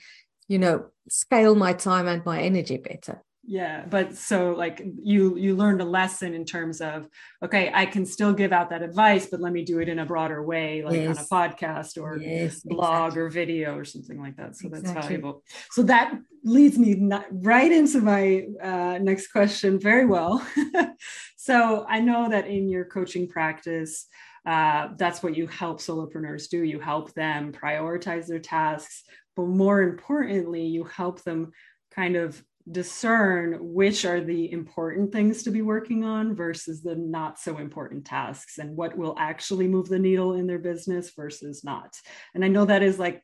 you 0.46 0.58
know, 0.58 0.86
scale 1.08 1.56
my 1.56 1.72
time 1.72 2.06
and 2.06 2.24
my 2.24 2.40
energy 2.40 2.76
better? 2.76 3.23
Yeah 3.46 3.84
but 3.90 4.16
so 4.16 4.52
like 4.52 4.82
you 5.02 5.36
you 5.36 5.54
learned 5.54 5.80
a 5.80 5.84
lesson 5.84 6.34
in 6.34 6.44
terms 6.44 6.80
of 6.80 7.08
okay 7.42 7.70
i 7.74 7.84
can 7.84 8.06
still 8.06 8.32
give 8.32 8.52
out 8.52 8.70
that 8.70 8.82
advice 8.82 9.26
but 9.26 9.40
let 9.40 9.52
me 9.52 9.64
do 9.64 9.80
it 9.80 9.88
in 9.88 9.98
a 9.98 10.06
broader 10.06 10.42
way 10.42 10.82
like 10.82 10.96
yes. 10.96 11.18
on 11.18 11.24
a 11.24 11.28
podcast 11.28 12.00
or 12.00 12.16
yes, 12.18 12.60
blog 12.60 13.08
exactly. 13.08 13.22
or 13.22 13.28
video 13.28 13.76
or 13.76 13.84
something 13.84 14.20
like 14.20 14.36
that 14.36 14.56
so 14.56 14.68
exactly. 14.68 14.92
that's 14.92 15.06
valuable 15.06 15.42
so 15.70 15.82
that 15.82 16.14
leads 16.44 16.78
me 16.78 16.94
not, 16.94 17.26
right 17.30 17.72
into 17.72 18.00
my 18.00 18.44
uh, 18.62 18.98
next 18.98 19.28
question 19.28 19.78
very 19.78 20.06
well 20.06 20.46
so 21.36 21.84
i 21.88 22.00
know 22.00 22.28
that 22.28 22.46
in 22.46 22.68
your 22.68 22.84
coaching 22.84 23.28
practice 23.28 24.06
uh, 24.46 24.88
that's 24.98 25.22
what 25.22 25.34
you 25.34 25.46
help 25.46 25.80
solopreneurs 25.80 26.48
do 26.48 26.62
you 26.62 26.78
help 26.78 27.12
them 27.14 27.52
prioritize 27.52 28.26
their 28.26 28.38
tasks 28.38 29.04
but 29.36 29.46
more 29.46 29.82
importantly 29.82 30.64
you 30.64 30.84
help 30.84 31.22
them 31.24 31.50
kind 31.94 32.16
of 32.16 32.42
discern 32.70 33.58
which 33.60 34.04
are 34.04 34.22
the 34.22 34.50
important 34.50 35.12
things 35.12 35.42
to 35.42 35.50
be 35.50 35.60
working 35.60 36.02
on 36.02 36.34
versus 36.34 36.82
the 36.82 36.94
not 36.94 37.38
so 37.38 37.58
important 37.58 38.06
tasks 38.06 38.58
and 38.58 38.74
what 38.74 38.96
will 38.96 39.14
actually 39.18 39.68
move 39.68 39.88
the 39.88 39.98
needle 39.98 40.32
in 40.32 40.46
their 40.46 40.58
business 40.58 41.12
versus 41.14 41.62
not. 41.62 41.94
And 42.34 42.44
I 42.44 42.48
know 42.48 42.64
that 42.64 42.82
is 42.82 42.98
like 42.98 43.22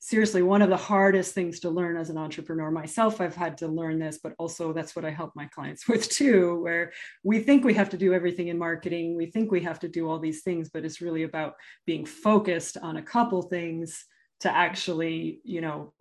seriously 0.00 0.42
one 0.42 0.62
of 0.62 0.68
the 0.68 0.76
hardest 0.76 1.34
things 1.34 1.60
to 1.60 1.70
learn 1.70 1.96
as 1.96 2.10
an 2.10 2.18
entrepreneur 2.18 2.70
myself 2.70 3.20
i've 3.20 3.34
had 3.34 3.56
to 3.58 3.66
learn 3.66 3.98
this 3.98 4.20
but 4.22 4.34
also 4.38 4.72
that's 4.72 4.94
what 4.94 5.04
i 5.04 5.10
help 5.10 5.32
my 5.34 5.46
clients 5.46 5.88
with 5.88 6.08
too 6.08 6.60
where 6.62 6.92
we 7.24 7.40
think 7.40 7.64
we 7.64 7.74
have 7.74 7.88
to 7.88 7.96
do 7.96 8.12
everything 8.12 8.48
in 8.48 8.58
marketing 8.58 9.16
we 9.16 9.26
think 9.26 9.50
we 9.50 9.62
have 9.62 9.80
to 9.80 9.88
do 9.88 10.08
all 10.08 10.18
these 10.18 10.42
things 10.42 10.68
but 10.72 10.84
it's 10.84 11.00
really 11.00 11.22
about 11.22 11.54
being 11.86 12.04
focused 12.04 12.76
on 12.82 12.98
a 12.98 13.02
couple 13.02 13.42
things 13.42 14.04
to 14.38 14.54
actually 14.54 15.40
you 15.44 15.60
know 15.60 15.92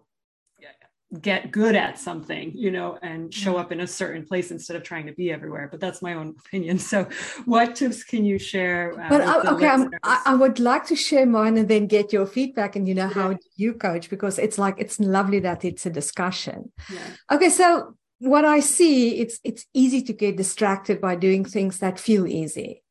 get 1.22 1.52
good 1.52 1.76
at 1.76 2.00
something 2.00 2.52
you 2.56 2.72
know 2.72 2.98
and 3.04 3.34
show 3.34 3.52
mm-hmm. 3.52 3.60
up 3.62 3.72
in 3.72 3.82
a 3.82 3.88
certain 3.88 4.26
place 4.26 4.50
instead 4.50 4.76
of 4.76 4.84
trying 4.84 5.06
to 5.06 5.14
be 5.14 5.32
everywhere 5.32 5.68
but 5.70 5.80
that's 5.80 6.02
my 6.02 6.14
own 6.14 6.36
opinion. 6.46 6.80
So 6.80 7.08
what 7.46 7.76
tips 7.76 8.04
can 8.04 8.26
you 8.26 8.40
share 8.40 9.00
uh, 9.00 9.10
but 9.10 9.22
uh, 9.22 9.54
okay 9.54 9.68
I, 10.04 10.22
I 10.26 10.34
would 10.36 10.60
like 10.60 10.86
to 10.88 10.96
share 10.96 11.26
mine 11.26 11.58
and 11.58 11.68
then 11.68 11.88
get 11.88 12.12
your 12.12 12.26
feedback 12.26 12.76
and 12.76 12.88
you 12.88 12.96
know 12.96 13.08
how 13.08 13.38
you 13.56 13.74
coach 13.74 14.10
because 14.10 14.40
it's 14.40 14.58
like 14.58 14.76
it's 14.78 15.00
lovely 15.00 15.40
that 15.42 15.64
it's 15.64 15.86
a 15.86 15.90
discussion. 15.90 16.72
Yeah. 16.92 17.00
okay 17.32 17.50
so 17.50 17.96
what 18.20 18.46
i 18.46 18.60
see 18.60 19.20
it's 19.20 19.40
it's 19.44 19.66
easy 19.74 20.02
to 20.02 20.14
get 20.14 20.38
distracted 20.38 21.00
by 21.02 21.16
doing 21.16 21.46
things 21.46 21.80
that 21.80 22.00
feel 22.00 22.26
easy. 22.28 22.82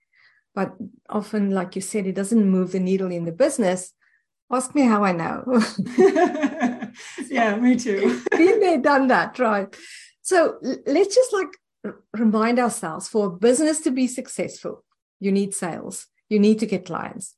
But 0.54 0.76
often 1.08 1.50
like 1.50 1.74
you 1.74 1.82
said 1.82 2.06
it 2.06 2.14
doesn't 2.14 2.48
move 2.48 2.70
the 2.70 2.78
needle 2.78 3.10
in 3.10 3.24
the 3.24 3.32
business. 3.32 3.92
Ask 4.52 4.72
me 4.74 4.82
how 4.82 5.02
i 5.02 5.10
know 5.10 5.42
yeah, 7.28 7.56
me 7.56 7.76
too. 7.76 8.20
Been 8.30 8.60
there, 8.60 8.78
done 8.80 9.08
that, 9.08 9.38
right? 9.38 9.74
So 10.22 10.58
let's 10.86 11.14
just 11.14 11.32
like 11.32 11.94
remind 12.12 12.58
ourselves 12.58 13.08
for 13.08 13.26
a 13.26 13.30
business 13.30 13.80
to 13.80 13.90
be 13.90 14.06
successful, 14.06 14.84
you 15.20 15.30
need 15.32 15.54
sales, 15.54 16.06
you 16.28 16.38
need 16.38 16.58
to 16.60 16.66
get 16.66 16.86
clients. 16.86 17.34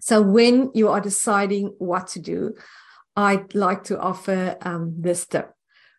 So 0.00 0.22
when 0.22 0.70
you 0.74 0.88
are 0.88 1.00
deciding 1.00 1.74
what 1.78 2.08
to 2.08 2.20
do, 2.20 2.54
I'd 3.16 3.54
like 3.54 3.84
to 3.84 3.98
offer 3.98 4.56
um, 4.62 4.94
this 4.98 5.26
tip. 5.26 5.52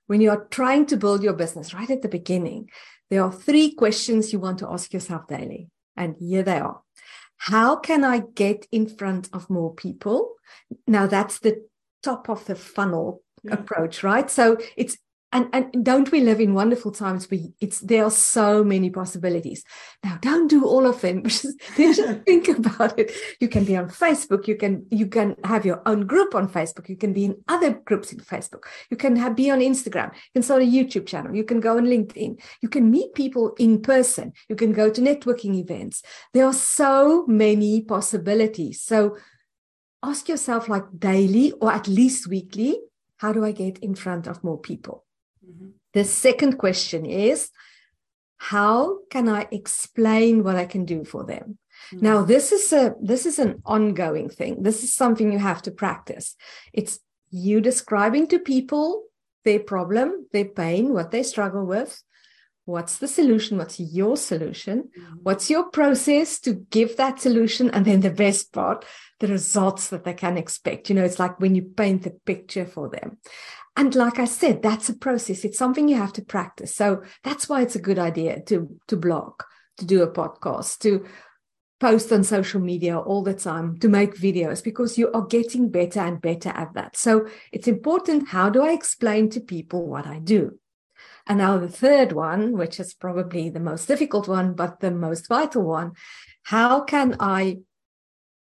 When 0.06 0.22
you 0.22 0.30
are 0.30 0.46
trying 0.46 0.86
to 0.88 0.98
build 0.98 1.24
your 1.24 1.34
business 1.34 1.74
right 1.74 1.90
at 1.90 2.02
the 2.02 2.08
beginning, 2.08 2.70
there 3.10 3.24
are 3.24 3.32
three 3.32 3.72
questions 3.72 4.32
you 4.32 4.40
want 4.40 4.60
to 4.60 4.70
ask 4.70 4.94
yourself 4.94 5.28
daily. 5.28 5.70
And 5.96 6.16
here 6.20 6.44
they 6.44 6.60
are. 6.60 6.82
How 7.38 7.76
can 7.76 8.04
I 8.04 8.20
get 8.20 8.68
in 8.72 8.88
front 8.88 9.30
of 9.34 9.50
more 9.50 9.74
people? 9.74 10.36
Now, 10.88 11.08
that's 11.08 11.40
the 11.40 11.66
top 12.08 12.30
of 12.30 12.46
the 12.46 12.56
funnel 12.56 13.22
yeah. 13.44 13.54
approach, 13.54 14.04
right? 14.04 14.30
So 14.30 14.58
it's 14.76 14.98
and 15.34 15.48
and 15.52 15.84
don't 15.84 16.12
we 16.12 16.22
live 16.22 16.40
in 16.40 16.54
wonderful 16.54 16.92
times 16.92 17.30
where 17.30 17.42
it's 17.60 17.80
there 17.82 18.04
are 18.06 18.12
so 18.12 18.64
many 18.64 18.90
possibilities 18.90 19.64
now 20.04 20.18
don't 20.22 20.48
do 20.48 20.66
all 20.66 20.86
of 20.86 21.02
them 21.02 21.24
just, 21.28 21.48
just 21.76 22.02
think 22.26 22.48
about 22.48 22.98
it 22.98 23.12
you 23.42 23.50
can 23.50 23.66
be 23.66 23.76
on 23.76 23.90
facebook 23.90 24.48
you 24.48 24.56
can 24.56 24.86
you 24.90 25.08
can 25.08 25.36
have 25.44 25.66
your 25.66 25.82
own 25.86 26.08
group 26.08 26.34
on 26.34 26.48
facebook 26.48 26.88
you 26.88 26.96
can 26.96 27.12
be 27.14 27.26
in 27.26 27.36
other 27.48 27.74
groups 27.74 28.14
in 28.14 28.20
facebook 28.20 28.64
you 28.90 28.96
can 28.96 29.16
have, 29.16 29.36
be 29.36 29.52
on 29.52 29.60
instagram 29.60 30.14
you 30.14 30.32
can 30.36 30.44
start 30.44 30.62
a 30.62 30.66
youtube 30.66 31.06
channel 31.06 31.36
you 31.36 31.44
can 31.44 31.60
go 31.60 31.78
on 31.78 31.86
linkedin 31.86 32.40
you 32.62 32.70
can 32.70 32.90
meet 32.90 33.14
people 33.14 33.54
in 33.60 33.82
person 33.82 34.32
you 34.48 34.56
can 34.56 34.72
go 34.72 34.90
to 34.90 35.02
networking 35.02 35.56
events 35.56 36.02
there 36.34 36.46
are 36.46 36.54
so 36.54 37.26
many 37.28 37.82
possibilities 37.82 38.82
so 38.82 39.18
ask 40.08 40.30
yourself 40.30 40.70
like 40.70 40.86
daily 40.98 41.52
or 41.62 41.72
at 41.72 41.88
least 41.88 42.28
weekly 42.28 42.80
how 43.18 43.32
do 43.32 43.44
i 43.46 43.52
get 43.52 43.78
in 43.80 43.96
front 43.96 44.28
of 44.28 44.44
more 44.44 44.60
people 44.60 45.06
mm-hmm. 45.46 45.70
the 45.94 46.04
second 46.04 46.58
question 46.58 47.06
is 47.06 47.50
how 48.38 49.00
can 49.10 49.28
i 49.28 49.48
explain 49.52 50.44
what 50.44 50.56
i 50.56 50.66
can 50.66 50.86
do 50.86 51.04
for 51.04 51.24
them 51.24 51.58
mm-hmm. 51.92 52.06
now 52.06 52.22
this 52.22 52.52
is 52.52 52.72
a 52.74 52.96
this 53.02 53.26
is 53.26 53.40
an 53.40 53.62
ongoing 53.66 54.30
thing 54.30 54.62
this 54.62 54.84
is 54.84 54.94
something 54.94 55.32
you 55.32 55.40
have 55.40 55.62
to 55.62 55.72
practice 55.72 56.36
it's 56.74 57.00
you 57.30 57.60
describing 57.60 58.28
to 58.28 58.40
people 58.40 59.04
their 59.44 59.60
problem 59.60 60.28
their 60.32 60.46
pain 60.46 60.94
what 60.94 61.12
they 61.12 61.24
struggle 61.24 61.66
with 61.66 62.02
what's 62.68 62.98
the 62.98 63.08
solution 63.08 63.58
what's 63.58 63.80
your 63.80 64.16
solution 64.16 64.84
mm-hmm. 64.84 65.16
what's 65.24 65.50
your 65.50 65.64
process 65.72 66.40
to 66.40 66.54
give 66.70 66.98
that 66.98 67.20
solution 67.20 67.70
and 67.72 67.86
then 67.86 68.02
the 68.02 68.12
best 68.12 68.54
part 68.54 68.86
the 69.20 69.28
results 69.28 69.88
that 69.90 70.04
they 70.04 70.14
can 70.14 70.38
expect. 70.38 70.90
You 70.90 70.96
know, 70.96 71.04
it's 71.04 71.20
like 71.20 71.40
when 71.40 71.56
you 71.56 71.64
paint 71.64 72.04
the 72.04 72.12
picture 72.12 72.66
for 72.66 72.90
them. 72.90 73.18
And 73.76 73.94
like 73.94 74.20
I 74.20 74.26
said, 74.26 74.62
that's 74.62 74.90
a 74.90 74.96
process. 74.96 75.46
It's 75.46 75.58
something 75.58 75.88
you 75.88 75.98
have 75.98 76.14
to 76.14 76.26
practice. 76.26 76.76
So 76.76 77.04
that's 77.24 77.48
why 77.48 77.62
it's 77.62 77.76
a 77.76 77.82
good 77.82 78.00
idea 78.00 78.42
to, 78.44 78.80
to 78.88 78.98
blog, 78.98 79.42
to 79.78 79.86
do 79.86 80.02
a 80.02 80.12
podcast, 80.12 80.80
to 80.80 81.06
post 81.80 82.12
on 82.12 82.24
social 82.24 82.60
media 82.60 82.98
all 82.98 83.22
the 83.22 83.36
time, 83.36 83.78
to 83.80 83.88
make 83.88 84.16
videos, 84.16 84.64
because 84.64 84.98
you 84.98 85.12
are 85.12 85.26
getting 85.26 85.70
better 85.70 86.00
and 86.00 86.20
better 86.20 86.50
at 86.50 86.74
that. 86.74 86.98
So 86.98 87.28
it's 87.52 87.68
important. 87.68 88.30
How 88.30 88.50
do 88.50 88.64
I 88.64 88.72
explain 88.72 89.30
to 89.32 89.40
people 89.40 89.86
what 89.86 90.08
I 90.08 90.20
do? 90.20 90.58
And 91.28 91.40
now 91.40 91.58
the 91.58 91.70
third 91.70 92.14
one, 92.14 92.54
which 92.54 92.80
is 92.80 92.94
probably 92.94 93.50
the 93.50 93.60
most 93.60 93.88
difficult 93.88 94.28
one, 94.28 94.54
but 94.54 94.80
the 94.80 94.92
most 94.92 95.28
vital 95.28 95.64
one. 95.64 95.92
How 96.44 96.82
can 96.82 97.18
I 97.20 97.58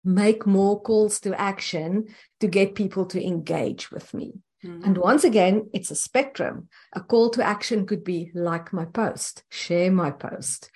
make 0.03 0.47
more 0.47 0.81
calls 0.81 1.19
to 1.21 1.39
action 1.39 2.07
to 2.39 2.47
get 2.47 2.75
people 2.75 3.05
to 3.07 3.23
engage 3.23 3.91
with 3.91 4.13
me. 4.13 4.33
Mm-hmm. 4.63 4.83
And 4.83 4.97
once 4.97 5.23
again, 5.23 5.69
it's 5.73 5.91
a 5.91 5.95
spectrum. 5.95 6.69
A 6.93 7.01
call 7.01 7.29
to 7.31 7.43
action 7.43 7.85
could 7.85 8.03
be 8.03 8.31
like 8.33 8.73
my 8.73 8.85
post, 8.85 9.43
share 9.49 9.91
my 9.91 10.11
post, 10.11 10.71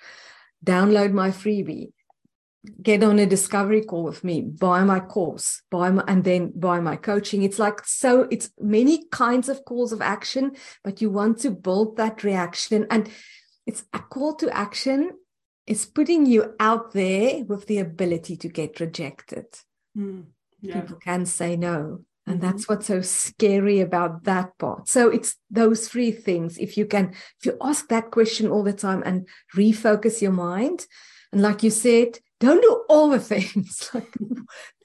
download 0.64 1.12
my 1.12 1.30
freebie, 1.30 1.92
get 2.82 3.02
on 3.02 3.18
a 3.18 3.26
discovery 3.26 3.82
call 3.82 4.04
with 4.04 4.24
me, 4.24 4.42
buy 4.42 4.84
my 4.84 5.00
course, 5.00 5.62
buy 5.70 5.90
my, 5.90 6.04
and 6.06 6.24
then 6.24 6.52
buy 6.54 6.80
my 6.80 6.96
coaching. 6.96 7.42
It's 7.42 7.58
like, 7.58 7.84
so 7.84 8.28
it's 8.30 8.50
many 8.58 9.06
kinds 9.10 9.48
of 9.48 9.64
calls 9.64 9.92
of 9.92 10.00
action, 10.00 10.52
but 10.84 11.00
you 11.00 11.10
want 11.10 11.38
to 11.40 11.50
build 11.50 11.96
that 11.96 12.24
reaction. 12.24 12.86
And 12.90 13.08
it's 13.66 13.84
a 13.92 13.98
call 13.98 14.34
to 14.36 14.56
action 14.56 15.12
it's 15.66 15.84
putting 15.84 16.26
you 16.26 16.54
out 16.60 16.92
there 16.92 17.44
with 17.44 17.66
the 17.66 17.78
ability 17.78 18.36
to 18.36 18.48
get 18.48 18.78
rejected. 18.80 19.46
Mm, 19.96 20.26
yeah. 20.60 20.80
People 20.80 20.96
can 20.96 21.26
say 21.26 21.56
no. 21.56 22.04
And 22.26 22.40
mm-hmm. 22.40 22.46
that's 22.46 22.68
what's 22.68 22.86
so 22.86 23.00
scary 23.02 23.80
about 23.80 24.24
that 24.24 24.56
part. 24.58 24.88
So 24.88 25.08
it's 25.08 25.36
those 25.50 25.88
three 25.88 26.12
things. 26.12 26.58
If 26.58 26.76
you 26.76 26.86
can, 26.86 27.14
if 27.38 27.46
you 27.46 27.56
ask 27.60 27.88
that 27.88 28.10
question 28.10 28.48
all 28.48 28.62
the 28.62 28.72
time 28.72 29.02
and 29.04 29.28
refocus 29.56 30.22
your 30.22 30.32
mind, 30.32 30.86
and 31.32 31.42
like 31.42 31.62
you 31.62 31.70
said, 31.70 32.20
don't 32.40 32.60
do 32.60 32.84
all 32.88 33.08
the 33.08 33.20
things, 33.20 33.90
like 33.94 34.14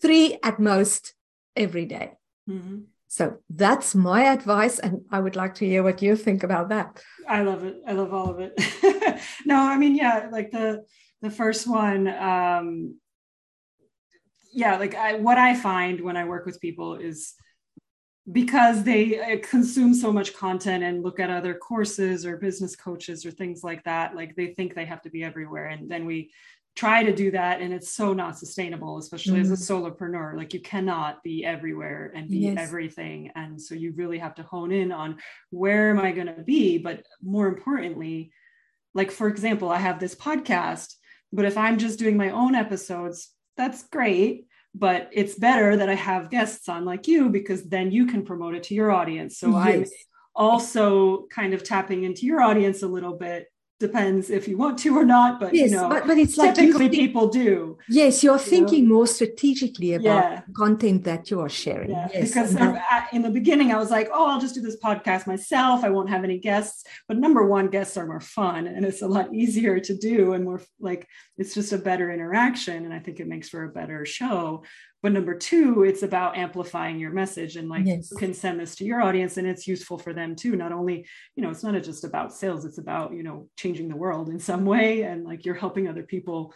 three 0.02 0.38
at 0.44 0.60
most 0.60 1.14
every 1.56 1.86
day. 1.86 2.14
Mm-hmm. 2.50 2.82
So 3.08 3.38
that's 3.50 3.94
my 3.94 4.32
advice. 4.32 4.80
And 4.80 5.02
I 5.12 5.20
would 5.20 5.36
like 5.36 5.56
to 5.56 5.66
hear 5.66 5.84
what 5.84 6.02
you 6.02 6.16
think 6.16 6.44
about 6.44 6.70
that. 6.70 7.04
I 7.28 7.42
love 7.42 7.66
it. 7.66 7.76
I 7.86 7.92
love 7.92 8.14
all 8.14 8.30
of 8.30 8.40
it. 8.40 8.54
no, 9.46 9.58
I 9.58 9.78
mean, 9.78 9.96
yeah, 9.96 10.30
like 10.32 10.52
the 10.52 10.86
the 11.22 11.30
first 11.30 11.68
one, 11.68 12.08
um, 12.08 12.98
yeah, 14.54 14.78
like 14.78 14.96
I 14.96 15.16
what 15.16 15.38
I 15.38 15.56
find 15.56 16.00
when 16.02 16.16
I 16.16 16.24
work 16.24 16.46
with 16.46 16.62
people 16.62 16.96
is 16.96 17.34
because 18.32 18.84
they 18.84 19.20
uh, 19.20 19.38
consume 19.44 19.94
so 19.94 20.12
much 20.12 20.34
content 20.34 20.84
and 20.84 21.04
look 21.04 21.20
at 21.20 21.30
other 21.30 21.56
courses 21.56 22.26
or 22.26 22.38
business 22.38 22.76
coaches 22.76 23.26
or 23.26 23.32
things 23.32 23.64
like 23.64 23.84
that 23.84 24.16
like 24.16 24.36
they 24.36 24.54
think 24.54 24.76
they 24.76 24.86
have 24.86 25.02
to 25.02 25.10
be 25.10 25.24
everywhere 25.24 25.68
and 25.68 25.90
then 25.90 26.06
we 26.06 26.32
try 26.76 27.04
to 27.04 27.14
do 27.14 27.32
that 27.32 27.62
and 27.62 27.74
it's 27.74 27.92
so 27.92 28.14
not 28.14 28.38
sustainable 28.38 28.98
especially 28.98 29.34
mm-hmm. 29.34 29.52
as 29.52 29.70
a 29.70 29.74
mm-hmm. 29.74 29.86
solopreneur 29.86 30.38
like 30.38 30.54
you 30.54 30.62
cannot 30.62 31.22
be 31.24 31.46
everywhere 31.46 32.12
and 32.16 32.30
be 32.30 32.40
yes. 32.40 32.58
everything 32.58 33.30
and 33.36 33.62
so 33.62 33.76
you 33.76 33.92
really 33.96 34.18
have 34.18 34.36
to 34.36 34.44
hone 34.44 34.72
in 34.72 34.92
on 34.92 35.18
where 35.50 35.90
am 35.90 36.00
i 36.00 36.12
going 36.12 36.28
to 36.28 36.44
be 36.44 36.78
but 36.78 37.04
more 37.22 37.48
importantly 37.48 38.32
like 38.94 39.12
for 39.12 39.28
example 39.28 39.70
i 39.70 39.78
have 39.78 40.00
this 40.00 40.16
podcast 40.16 40.96
but 41.34 41.46
if 41.46 41.58
i'm 41.58 41.78
just 41.78 42.00
doing 42.00 42.16
my 42.16 42.30
own 42.30 42.56
episodes 42.56 43.30
that's 43.58 43.84
great 43.90 44.46
but 44.74 45.10
it's 45.12 45.36
better 45.36 45.76
that 45.76 45.90
i 45.90 45.96
have 45.96 46.30
guests 46.30 46.70
on 46.70 46.86
like 46.86 47.06
you 47.06 47.30
because 47.30 47.64
then 47.68 47.92
you 47.92 48.06
can 48.06 48.24
promote 48.24 48.56
it 48.56 48.64
to 48.64 48.74
your 48.74 48.92
audience 48.92 49.38
so 49.38 49.50
yes. 49.50 49.68
i'm 49.68 49.86
also 50.34 51.28
kind 51.28 51.54
of 51.54 51.64
tapping 51.64 52.06
into 52.06 52.26
your 52.26 52.42
audience 52.42 52.82
a 52.82 52.88
little 52.88 53.18
bit 53.18 53.48
depends 53.82 54.30
if 54.30 54.48
you 54.48 54.58
want 54.58 54.80
to 54.80 54.96
or 54.98 55.04
not 55.04 55.40
but 55.40 55.54
yes, 55.54 55.70
you 55.70 55.76
know 55.76 55.90
but, 55.90 56.08
but 56.08 56.18
it's 56.18 56.36
typically 56.36 56.88
like 56.88 56.92
people 56.92 57.28
do 57.28 57.78
yes 57.90 58.24
you're 58.24 58.38
thinking 58.38 58.88
know? 58.88 58.96
more 58.96 59.08
strategically 59.08 59.94
about 59.96 60.24
yeah. 60.32 60.42
content 60.56 61.04
that 61.04 61.30
you 61.30 61.40
are 61.42 61.50
sharing 61.50 61.90
yeah. 61.90 62.08
yes, 62.14 62.30
because 62.30 62.54
that, 62.54 63.10
in 63.12 63.22
the 63.22 63.30
beginning 63.30 63.72
i 63.74 63.78
was 63.78 63.92
like 63.92 64.08
oh 64.14 64.30
i'll 64.30 64.40
just 64.40 64.56
do 64.56 64.62
this 64.62 64.78
podcast 64.78 65.28
myself 65.28 65.84
i 65.84 65.90
won't 65.90 66.10
have 66.10 66.24
any 66.24 66.38
guests 66.38 66.86
but 67.08 67.18
number 67.18 67.46
one 67.46 67.68
guests 67.68 67.98
are 67.98 68.08
more 68.08 68.22
fun 68.22 68.68
and 68.68 68.86
it's 68.86 69.02
a 69.02 69.08
lot 69.08 69.34
easier 69.34 69.80
to 69.80 69.94
do 69.98 70.34
and 70.34 70.46
more 70.46 70.62
like 70.80 71.08
it's 71.38 71.54
just 71.54 71.74
a 71.74 71.78
better 71.78 72.10
interaction 72.12 72.86
and 72.86 72.94
i 72.94 73.00
think 73.00 73.20
it 73.20 73.28
makes 73.28 73.50
for 73.50 73.64
a 73.66 73.70
better 73.70 74.06
show 74.06 74.64
but 75.02 75.12
number 75.12 75.36
two 75.36 75.84
it's 75.84 76.04
about 76.04 76.38
amplifying 76.38 77.00
your 77.00 77.12
message 77.12 77.56
and 77.56 77.70
like 77.70 77.86
yes. 77.86 78.12
you 78.12 78.18
can 78.18 78.34
send 78.34 78.60
this 78.60 78.76
to 78.76 78.86
your 78.86 79.02
audience 79.02 79.38
and 79.38 79.48
it's 79.48 79.68
useful 79.68 79.98
for 79.98 80.14
them 80.14 80.36
too. 80.36 80.56
Not 80.56 80.72
only 80.72 81.06
you 81.36 81.44
know 81.44 81.50
it's 81.50 81.64
not 81.64 81.82
just 81.84 82.04
about 82.04 82.34
sales 82.34 82.66
it's 82.66 82.78
about 82.78 83.14
you 83.14 83.24
know 83.24 83.50
changing 83.58 83.90
the 83.90 83.96
world 83.96 84.30
in 84.30 84.40
some 84.40 84.66
way 84.66 85.04
and 85.04 85.26
like 85.26 85.46
you're 85.46 85.56
helping 85.56 85.88
other 85.88 86.04
people 86.04 86.54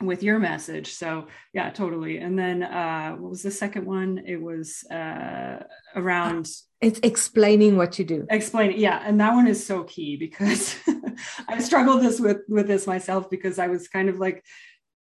with 0.00 0.22
your 0.22 0.38
message. 0.38 0.92
So 0.92 1.28
yeah 1.52 1.70
totally. 1.70 2.18
And 2.18 2.38
then 2.38 2.62
uh 2.62 3.12
what 3.12 3.30
was 3.30 3.42
the 3.42 3.50
second 3.50 3.86
one? 3.86 4.22
It 4.26 4.40
was 4.40 4.84
uh 4.90 5.62
around 5.94 6.48
it's 6.80 6.98
explaining 7.04 7.76
what 7.76 7.98
you 7.98 8.04
do. 8.04 8.26
Explain 8.30 8.78
yeah 8.78 9.02
and 9.04 9.20
that 9.20 9.34
one 9.34 9.46
is 9.46 9.64
so 9.64 9.84
key 9.84 10.16
because 10.16 10.76
i 11.48 11.58
struggled 11.58 12.02
this 12.02 12.20
with 12.20 12.38
with 12.48 12.66
this 12.66 12.86
myself 12.86 13.30
because 13.30 13.58
i 13.58 13.68
was 13.68 13.88
kind 13.88 14.08
of 14.08 14.18
like 14.18 14.44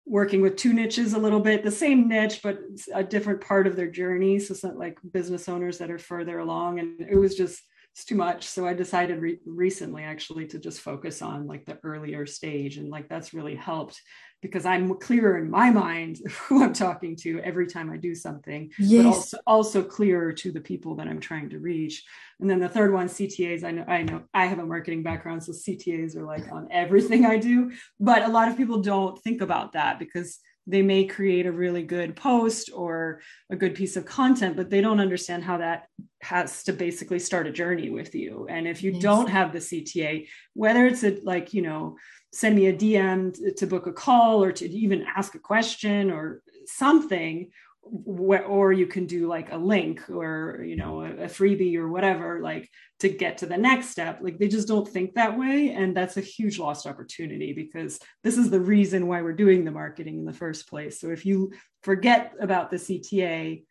working 0.05 0.41
with 0.41 0.55
two 0.55 0.73
niches 0.73 1.13
a 1.13 1.19
little 1.19 1.39
bit, 1.39 1.63
the 1.63 1.71
same 1.71 2.07
niche, 2.07 2.41
but 2.43 2.59
a 2.93 3.03
different 3.03 3.41
part 3.41 3.67
of 3.67 3.75
their 3.75 3.89
journey. 3.89 4.39
So 4.39 4.53
it's 4.53 4.63
not 4.63 4.77
like 4.77 4.97
business 5.13 5.47
owners 5.47 5.77
that 5.77 5.91
are 5.91 5.99
further 5.99 6.39
along. 6.39 6.79
And 6.79 7.01
it 7.01 7.15
was 7.15 7.35
just, 7.35 7.61
it's 7.93 8.05
too 8.05 8.15
much. 8.15 8.45
So 8.45 8.65
I 8.65 8.73
decided 8.73 9.21
re- 9.21 9.39
recently 9.45 10.03
actually 10.03 10.47
to 10.47 10.59
just 10.59 10.81
focus 10.81 11.21
on 11.21 11.47
like 11.47 11.65
the 11.65 11.77
earlier 11.83 12.25
stage. 12.25 12.77
And 12.77 12.89
like 12.89 13.09
that's 13.09 13.33
really 13.33 13.55
helped 13.55 14.01
because 14.41 14.65
I'm 14.65 14.95
clearer 14.95 15.37
in 15.37 15.49
my 15.49 15.69
mind 15.69 16.19
who 16.29 16.63
I'm 16.63 16.73
talking 16.73 17.15
to 17.17 17.39
every 17.41 17.67
time 17.67 17.91
I 17.91 17.97
do 17.97 18.15
something, 18.15 18.71
yes. 18.79 19.03
but 19.03 19.09
also 19.09 19.37
also 19.47 19.83
clearer 19.83 20.33
to 20.33 20.51
the 20.51 20.61
people 20.61 20.95
that 20.95 21.07
I'm 21.07 21.19
trying 21.19 21.49
to 21.49 21.59
reach. 21.59 22.03
And 22.39 22.49
then 22.49 22.59
the 22.59 22.69
third 22.69 22.93
one, 22.93 23.07
CTAs. 23.07 23.63
I 23.63 23.71
know 23.71 23.85
I 23.87 24.03
know 24.03 24.23
I 24.33 24.45
have 24.45 24.59
a 24.59 24.65
marketing 24.65 25.03
background, 25.03 25.43
so 25.43 25.51
CTAs 25.51 26.15
are 26.15 26.25
like 26.25 26.51
on 26.51 26.67
everything 26.71 27.25
I 27.25 27.37
do. 27.37 27.71
But 27.99 28.23
a 28.23 28.29
lot 28.29 28.49
of 28.49 28.57
people 28.57 28.81
don't 28.81 29.21
think 29.21 29.41
about 29.41 29.73
that 29.73 29.99
because 29.99 30.39
they 30.67 30.81
may 30.81 31.05
create 31.05 31.45
a 31.45 31.51
really 31.51 31.83
good 31.83 32.15
post 32.15 32.69
or 32.73 33.21
a 33.49 33.55
good 33.55 33.73
piece 33.73 33.97
of 33.97 34.05
content, 34.05 34.55
but 34.55 34.69
they 34.69 34.79
don't 34.79 34.99
understand 34.99 35.43
how 35.43 35.57
that 35.57 35.87
has 36.21 36.63
to 36.63 36.73
basically 36.73 37.17
start 37.17 37.47
a 37.47 37.51
journey 37.51 37.89
with 37.89 38.13
you. 38.13 38.47
And 38.47 38.67
if 38.67 38.83
you 38.83 38.91
yes. 38.93 39.01
don't 39.01 39.27
have 39.27 39.51
the 39.51 39.59
CTA, 39.59 40.27
whether 40.53 40.85
it's 40.85 41.03
a 41.03 41.19
like, 41.23 41.53
you 41.53 41.63
know, 41.63 41.97
send 42.33 42.55
me 42.55 42.67
a 42.67 42.73
DM 42.73 43.57
to, 43.57 43.67
book 43.67 43.87
a 43.87 43.93
call 43.93 44.43
or 44.43 44.51
to 44.51 44.69
even 44.69 45.05
ask 45.15 45.35
a 45.35 45.39
question 45.39 46.11
or 46.11 46.41
something, 46.65 47.49
or 47.83 48.71
you 48.71 48.85
can 48.85 49.05
do 49.05 49.27
like 49.27 49.51
a 49.51 49.57
link 49.57 50.07
or 50.09 50.63
you 50.63 50.75
know 50.75 51.01
a, 51.01 51.25
freebie 51.25 51.75
or 51.75 51.89
whatever 51.89 52.39
like 52.39 52.69
to 52.99 53.09
get 53.09 53.39
to 53.39 53.47
the 53.47 53.57
next 53.57 53.89
step. 53.89 54.19
Like 54.21 54.37
they 54.37 54.47
just 54.47 54.67
don't 54.67 54.87
think 54.87 55.15
that 55.15 55.37
way 55.37 55.71
and 55.71 55.97
that's 55.97 56.15
a 56.15 56.21
huge 56.21 56.59
lost 56.59 56.85
opportunity 56.85 57.53
because 57.53 57.99
this 58.23 58.37
is 58.37 58.51
the 58.51 58.61
reason 58.61 59.07
why 59.07 59.23
we're 59.23 59.33
doing 59.33 59.65
the 59.65 59.71
marketing 59.71 60.19
in 60.19 60.25
the 60.25 60.33
first 60.33 60.69
place. 60.69 60.99
So 60.99 61.09
if 61.09 61.25
you 61.25 61.51
forget 61.81 62.33
about 62.39 62.69
the 62.69 62.77
cta 62.77 63.63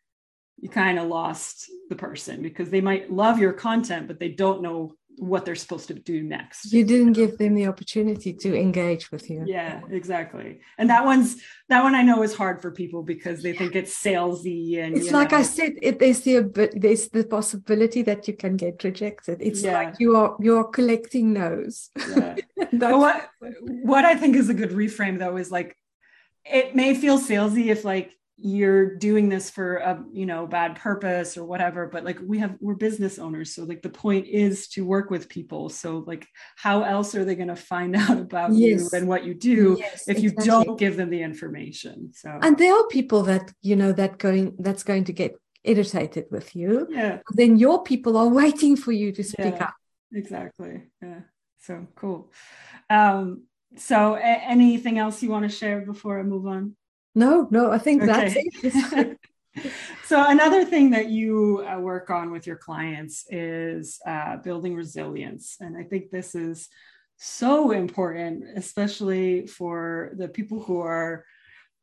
you 0.60 0.68
kind 0.68 0.98
of 0.98 1.08
lost 1.08 1.70
the 1.88 1.96
person 1.96 2.42
because 2.42 2.70
they 2.70 2.80
might 2.80 3.10
love 3.10 3.38
your 3.38 3.52
content 3.52 4.06
but 4.06 4.20
they 4.20 4.28
don't 4.28 4.62
know 4.62 4.92
what 5.20 5.44
they're 5.44 5.54
supposed 5.54 5.88
to 5.88 5.94
do 5.94 6.22
next. 6.22 6.72
You 6.72 6.84
didn't 6.84 7.12
give 7.12 7.36
them 7.36 7.54
the 7.54 7.66
opportunity 7.66 8.32
to 8.32 8.56
engage 8.56 9.12
with 9.12 9.28
you. 9.28 9.44
Yeah, 9.46 9.82
exactly. 9.90 10.60
And 10.78 10.88
that 10.88 11.04
one's 11.04 11.36
that 11.68 11.82
one 11.82 11.94
I 11.94 12.02
know 12.02 12.22
is 12.22 12.34
hard 12.34 12.62
for 12.62 12.70
people 12.70 13.02
because 13.02 13.42
they 13.42 13.52
think 13.52 13.76
it's 13.76 14.02
salesy 14.02 14.82
and 14.82 14.96
it's 14.96 15.10
like 15.10 15.32
know. 15.32 15.38
I 15.38 15.42
said, 15.42 15.72
it, 15.82 15.98
there's 15.98 16.20
the 16.20 16.70
there's 16.74 17.08
the 17.08 17.24
possibility 17.24 18.02
that 18.02 18.26
you 18.28 18.34
can 18.34 18.56
get 18.56 18.82
rejected. 18.82 19.38
It's 19.40 19.62
yeah. 19.62 19.72
like 19.74 19.94
you 19.98 20.16
are 20.16 20.36
you 20.40 20.56
are 20.56 20.64
collecting 20.64 21.34
no's. 21.34 21.90
Yeah. 21.96 22.36
what 22.72 23.28
what 23.40 24.04
I 24.04 24.14
think 24.14 24.36
is 24.36 24.48
a 24.48 24.54
good 24.54 24.70
reframe 24.70 25.18
though 25.18 25.36
is 25.36 25.50
like 25.50 25.76
it 26.44 26.74
may 26.74 26.94
feel 26.94 27.18
salesy 27.18 27.66
if 27.66 27.84
like 27.84 28.12
you're 28.42 28.96
doing 28.96 29.28
this 29.28 29.50
for 29.50 29.76
a 29.76 30.02
you 30.12 30.26
know 30.26 30.46
bad 30.46 30.76
purpose 30.76 31.36
or 31.36 31.44
whatever 31.44 31.86
but 31.86 32.04
like 32.04 32.18
we 32.22 32.38
have 32.38 32.56
we're 32.60 32.74
business 32.74 33.18
owners 33.18 33.54
so 33.54 33.64
like 33.64 33.82
the 33.82 33.90
point 33.90 34.26
is 34.26 34.68
to 34.68 34.84
work 34.84 35.10
with 35.10 35.28
people. 35.28 35.68
So 35.68 36.04
like 36.06 36.26
how 36.56 36.82
else 36.82 37.14
are 37.14 37.24
they 37.24 37.34
going 37.34 37.48
to 37.48 37.56
find 37.56 37.96
out 38.04 38.18
about 38.18 38.52
yes. 38.52 38.80
you 38.80 38.98
and 38.98 39.08
what 39.08 39.24
you 39.24 39.34
do 39.34 39.76
yes, 39.78 40.08
if 40.08 40.20
you 40.20 40.30
exactly. 40.30 40.64
don't 40.64 40.78
give 40.78 40.96
them 40.96 41.10
the 41.10 41.22
information? 41.22 42.12
So 42.14 42.38
and 42.42 42.56
there 42.58 42.74
are 42.74 42.86
people 42.88 43.22
that 43.24 43.52
you 43.62 43.76
know 43.76 43.92
that 43.92 44.18
going 44.18 44.56
that's 44.58 44.82
going 44.82 45.04
to 45.04 45.12
get 45.12 45.36
irritated 45.62 46.26
with 46.30 46.56
you. 46.56 46.86
Yeah. 46.90 47.18
Then 47.32 47.56
your 47.58 47.82
people 47.82 48.16
are 48.16 48.28
waiting 48.42 48.76
for 48.76 48.92
you 48.92 49.12
to 49.12 49.22
speak 49.22 49.56
yeah, 49.56 49.66
up. 49.68 49.74
exactly. 50.12 50.90
Yeah 51.02 51.20
so 51.62 51.86
cool. 51.94 52.32
Um 52.88 53.42
so 53.76 54.14
a- 54.14 54.42
anything 54.56 54.98
else 54.98 55.22
you 55.22 55.30
want 55.30 55.48
to 55.48 55.56
share 55.56 55.80
before 55.80 56.18
i 56.18 56.24
move 56.24 56.44
on 56.44 56.74
no, 57.14 57.48
no, 57.50 57.70
I 57.70 57.78
think 57.78 58.02
okay. 58.02 58.12
that's 58.12 58.36
it. 58.62 59.18
so 60.04 60.24
another 60.28 60.64
thing 60.64 60.90
that 60.90 61.08
you 61.08 61.66
uh, 61.66 61.78
work 61.78 62.10
on 62.10 62.30
with 62.30 62.46
your 62.46 62.56
clients 62.56 63.24
is 63.30 63.98
uh, 64.06 64.36
building 64.36 64.74
resilience 64.74 65.56
and 65.60 65.76
i 65.76 65.82
think 65.82 66.10
this 66.10 66.34
is 66.34 66.68
so 67.16 67.72
important 67.72 68.44
especially 68.56 69.46
for 69.46 70.12
the 70.16 70.28
people 70.28 70.62
who 70.62 70.78
are 70.78 71.24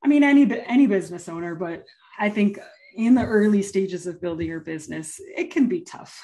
i 0.04 0.08
mean 0.08 0.24
any 0.24 0.50
any 0.66 0.88
business 0.88 1.28
owner 1.28 1.56
but 1.56 1.84
i 2.20 2.30
think 2.30 2.58
in 2.96 3.14
the 3.14 3.24
early 3.24 3.62
stages 3.62 4.08
of 4.08 4.22
building 4.22 4.48
your 4.48 4.62
business 4.62 5.20
it 5.20 5.52
can 5.52 5.68
be 5.68 5.82
tough 5.82 6.24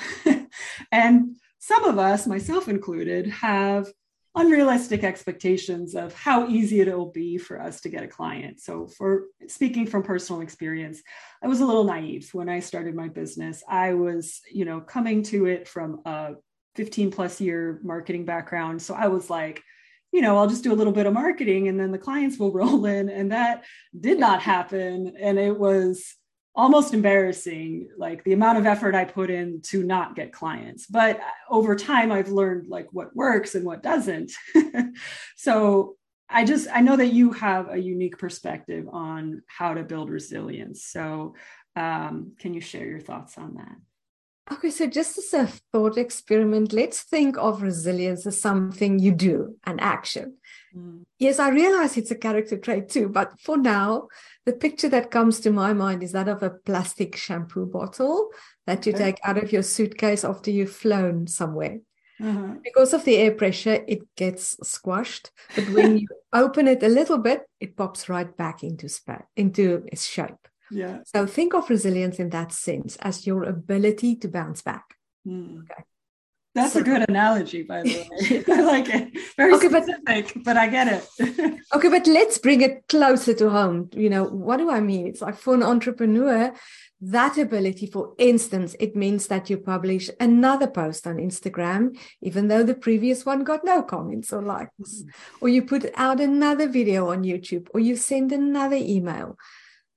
and 0.92 1.36
some 1.60 1.84
of 1.84 2.00
us 2.00 2.26
myself 2.26 2.68
included 2.68 3.28
have 3.28 3.88
unrealistic 4.36 5.04
expectations 5.04 5.94
of 5.94 6.14
how 6.16 6.48
easy 6.48 6.82
it 6.82 6.96
will 6.96 7.12
be 7.12 7.38
for 7.38 7.62
us 7.62 7.82
to 7.82 7.90
get 7.90 8.04
a 8.04 8.08
client. 8.08 8.60
So, 8.60 8.88
for 8.88 9.26
speaking 9.48 9.86
from 9.86 10.04
personal 10.04 10.42
experience, 10.42 11.02
I 11.44 11.48
was 11.48 11.62
a 11.62 11.66
little 11.66 11.84
naive 11.84 12.30
when 12.34 12.50
I 12.50 12.60
started 12.60 12.96
my 12.96 13.10
business. 13.10 13.64
I 13.68 13.94
was, 13.94 14.42
you 14.52 14.66
know, 14.66 14.82
coming 14.82 15.24
to 15.24 15.46
it 15.46 15.68
from 15.68 16.02
a 16.06 16.34
15 16.76 17.12
plus 17.12 17.40
year 17.40 17.80
marketing 17.84 18.26
background. 18.26 18.82
So, 18.82 18.96
I 18.96 19.08
was 19.08 19.30
like, 19.30 19.62
you 20.12 20.22
know, 20.22 20.38
I'll 20.38 20.50
just 20.50 20.64
do 20.64 20.74
a 20.74 20.76
little 20.76 20.94
bit 20.94 21.06
of 21.06 21.14
marketing 21.14 21.68
and 21.68 21.80
then 21.80 21.92
the 21.92 21.98
clients 21.98 22.38
will 22.38 22.52
roll 22.60 22.86
in. 22.86 23.10
And 23.10 23.32
that 23.32 23.66
did 24.00 24.20
not 24.20 24.42
happen. 24.42 25.16
And 25.20 25.38
it 25.38 25.58
was 25.58 26.16
almost 26.56 26.94
embarrassing 26.94 27.90
like 27.98 28.24
the 28.24 28.34
amount 28.34 28.60
of 28.60 28.66
effort 28.66 28.94
i 28.94 29.04
put 29.04 29.30
in 29.30 29.62
to 29.62 29.84
not 29.84 30.16
get 30.16 30.32
clients. 30.32 30.86
But 30.86 31.20
over 31.50 31.76
time 31.76 32.12
i've 32.12 32.30
learned 32.30 32.68
like 32.68 32.88
what 32.92 33.16
works 33.16 33.56
and 33.56 33.66
what 33.66 33.84
doesn't. 33.84 34.32
So 35.36 35.98
i 36.30 36.46
just 36.46 36.68
i 36.74 36.82
know 36.82 36.96
that 36.96 37.14
you 37.14 37.32
have 37.34 37.70
a 37.70 37.78
unique 37.78 38.18
perspective 38.18 38.88
on 38.92 39.42
how 39.48 39.74
to 39.74 39.84
build 39.84 40.10
resilience. 40.10 40.86
So 40.86 41.36
um, 41.76 42.34
can 42.40 42.54
you 42.54 42.62
share 42.62 42.86
your 42.86 43.00
thoughts 43.00 43.38
on 43.38 43.56
that 43.56 43.76
Okay, 44.52 44.72
so 44.72 44.88
just 44.88 45.18
as 45.18 45.34
a 45.34 45.48
thought 45.72 45.98
experiment, 45.98 46.74
let's 46.74 47.04
think 47.04 47.38
of 47.38 47.62
resilience 47.62 48.28
as 48.28 48.42
something 48.42 49.00
you 49.00 49.12
do, 49.14 49.56
an 49.66 49.80
action. 49.80 50.38
Mm. 50.76 51.04
Yes, 51.18 51.40
I 51.40 51.50
realize 51.50 51.96
it's 51.96 52.12
a 52.12 52.16
character 52.16 52.58
trait 52.58 52.90
too, 52.90 53.08
but 53.08 53.40
for 53.40 53.58
now, 53.58 54.10
the 54.46 54.52
picture 54.52 54.90
that 54.90 55.12
comes 55.12 55.40
to 55.42 55.52
my 55.52 55.72
mind 55.72 56.04
is 56.04 56.12
that 56.12 56.28
of 56.28 56.44
a 56.44 56.50
plastic 56.50 57.16
shampoo 57.16 57.66
bottle 57.66 58.30
that 58.68 58.86
you 58.86 58.94
okay. 58.94 59.06
take 59.06 59.18
out 59.24 59.38
of 59.38 59.54
your 59.54 59.64
suitcase 59.64 60.26
after 60.26 60.52
you've 60.52 60.76
flown 60.76 61.26
somewhere. 61.28 61.80
Uh-huh. 62.22 62.56
Because 62.64 62.94
of 62.94 63.06
the 63.06 63.18
air 63.18 63.32
pressure, 63.32 63.84
it 63.88 64.02
gets 64.16 64.58
squashed. 64.68 65.32
But 65.56 65.70
when 65.70 65.98
you 66.00 66.08
open 66.34 66.68
it 66.68 66.84
a 66.84 66.90
little 66.90 67.18
bit, 67.18 67.44
it 67.60 67.78
pops 67.78 68.10
right 68.10 68.36
back 68.36 68.64
into, 68.64 68.90
spa- 68.90 69.26
into 69.38 69.86
its 69.92 70.06
shape. 70.06 70.48
Yeah. 70.72 71.00
So 71.06 71.26
think 71.26 71.54
of 71.54 71.70
resilience 71.70 72.20
in 72.20 72.30
that 72.30 72.52
sense 72.52 72.96
as 72.98 73.28
your 73.28 73.44
ability 73.44 74.16
to 74.18 74.28
bounce 74.28 74.62
back. 74.62 74.96
Mm. 75.28 75.64
Okay. 75.64 75.84
That's 76.56 76.74
so, 76.74 76.82
a 76.82 76.84
good 76.84 77.10
analogy, 77.10 77.64
by 77.64 77.82
the 77.82 77.90
way. 77.90 78.44
I 78.48 78.62
like 78.62 78.88
it. 78.90 79.18
Very 79.38 79.54
okay, 79.56 79.70
specific, 79.70 80.34
but, 80.36 80.44
but 80.44 80.58
I 80.58 80.68
get 80.68 80.88
it. 80.88 81.60
okay, 81.74 81.90
but 81.90 82.06
let's 82.06 82.38
bring 82.38 82.62
it 82.62 82.88
closer 82.88 83.34
to 83.34 83.50
home. 83.50 83.90
You 83.94 84.10
know, 84.10 84.26
what 84.26 84.58
do 84.58 84.70
I 84.70 84.80
mean? 84.80 85.08
It's 85.08 85.22
like 85.22 85.36
for 85.36 85.56
an 85.56 85.64
entrepreneur, 85.64 86.54
that 87.02 87.38
ability, 87.40 87.88
for 87.88 88.14
instance, 88.20 88.76
it 88.80 88.96
means 88.96 89.28
that 89.28 89.50
you 89.50 89.58
publish 89.58 90.12
another 90.20 90.68
post 90.68 91.08
on 91.08 91.18
Instagram, 91.18 91.98
even 92.22 92.48
though 92.48 92.64
the 92.64 92.76
previous 92.76 93.26
one 93.26 93.44
got 93.44 93.66
no 93.66 93.82
comments 93.82 94.32
or 94.32 94.44
likes, 94.44 94.72
mm-hmm. 94.80 95.10
or 95.42 95.50
you 95.50 95.64
put 95.64 95.92
out 95.96 96.20
another 96.20 96.68
video 96.68 97.10
on 97.10 97.24
YouTube, 97.24 97.68
or 97.74 97.80
you 97.80 97.96
send 97.96 98.32
another 98.32 98.78
email. 98.78 99.38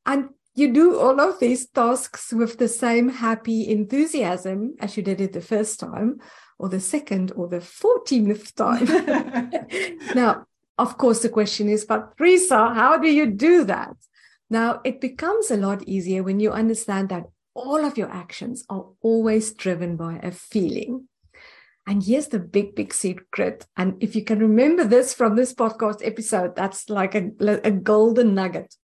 And 0.07 0.31
you 0.57 0.73
do 0.73 0.99
all 0.99 1.21
of 1.21 1.39
these 1.39 1.67
tasks 1.69 2.33
with 2.33 2.59
the 2.59 2.69
same 2.69 3.11
happy 3.11 3.69
enthusiasm 3.69 4.75
as 4.81 4.97
you 4.97 5.03
did 5.03 5.21
it 5.21 5.35
the 5.35 5.41
first 5.43 5.79
time, 5.79 6.19
or 6.59 6.71
the 6.71 6.81
second, 6.81 7.31
or 7.37 7.47
the 7.47 7.59
14th 7.59 8.55
time. 8.55 9.99
now, 10.15 10.47
of 10.79 10.97
course, 10.97 11.21
the 11.21 11.29
question 11.29 11.69
is, 11.69 11.85
but 11.85 12.17
Risa, 12.17 12.75
how 12.75 12.97
do 12.97 13.09
you 13.09 13.27
do 13.27 13.65
that? 13.65 13.97
Now, 14.49 14.81
it 14.83 14.99
becomes 14.99 15.51
a 15.51 15.59
lot 15.59 15.83
easier 15.87 16.23
when 16.23 16.41
you 16.41 16.51
understand 16.51 17.11
that 17.11 17.27
all 17.55 17.85
of 17.85 17.99
your 17.99 18.11
actions 18.11 18.65
are 18.71 18.87
always 19.03 19.53
driven 19.53 19.97
by 19.97 20.21
a 20.23 20.31
feeling. 20.31 21.09
And 21.87 22.03
here's 22.03 22.29
the 22.29 22.39
big, 22.39 22.75
big 22.75 22.95
secret. 22.95 23.67
And 23.77 24.03
if 24.03 24.17
you 24.17 24.25
can 24.25 24.39
remember 24.39 24.85
this 24.85 25.13
from 25.13 25.37
this 25.37 25.55
podcast 25.55 26.05
episode, 26.05 26.57
that's 26.57 26.89
like 26.89 27.15
a, 27.15 27.31
a 27.63 27.71
golden 27.71 28.35
nugget 28.35 28.75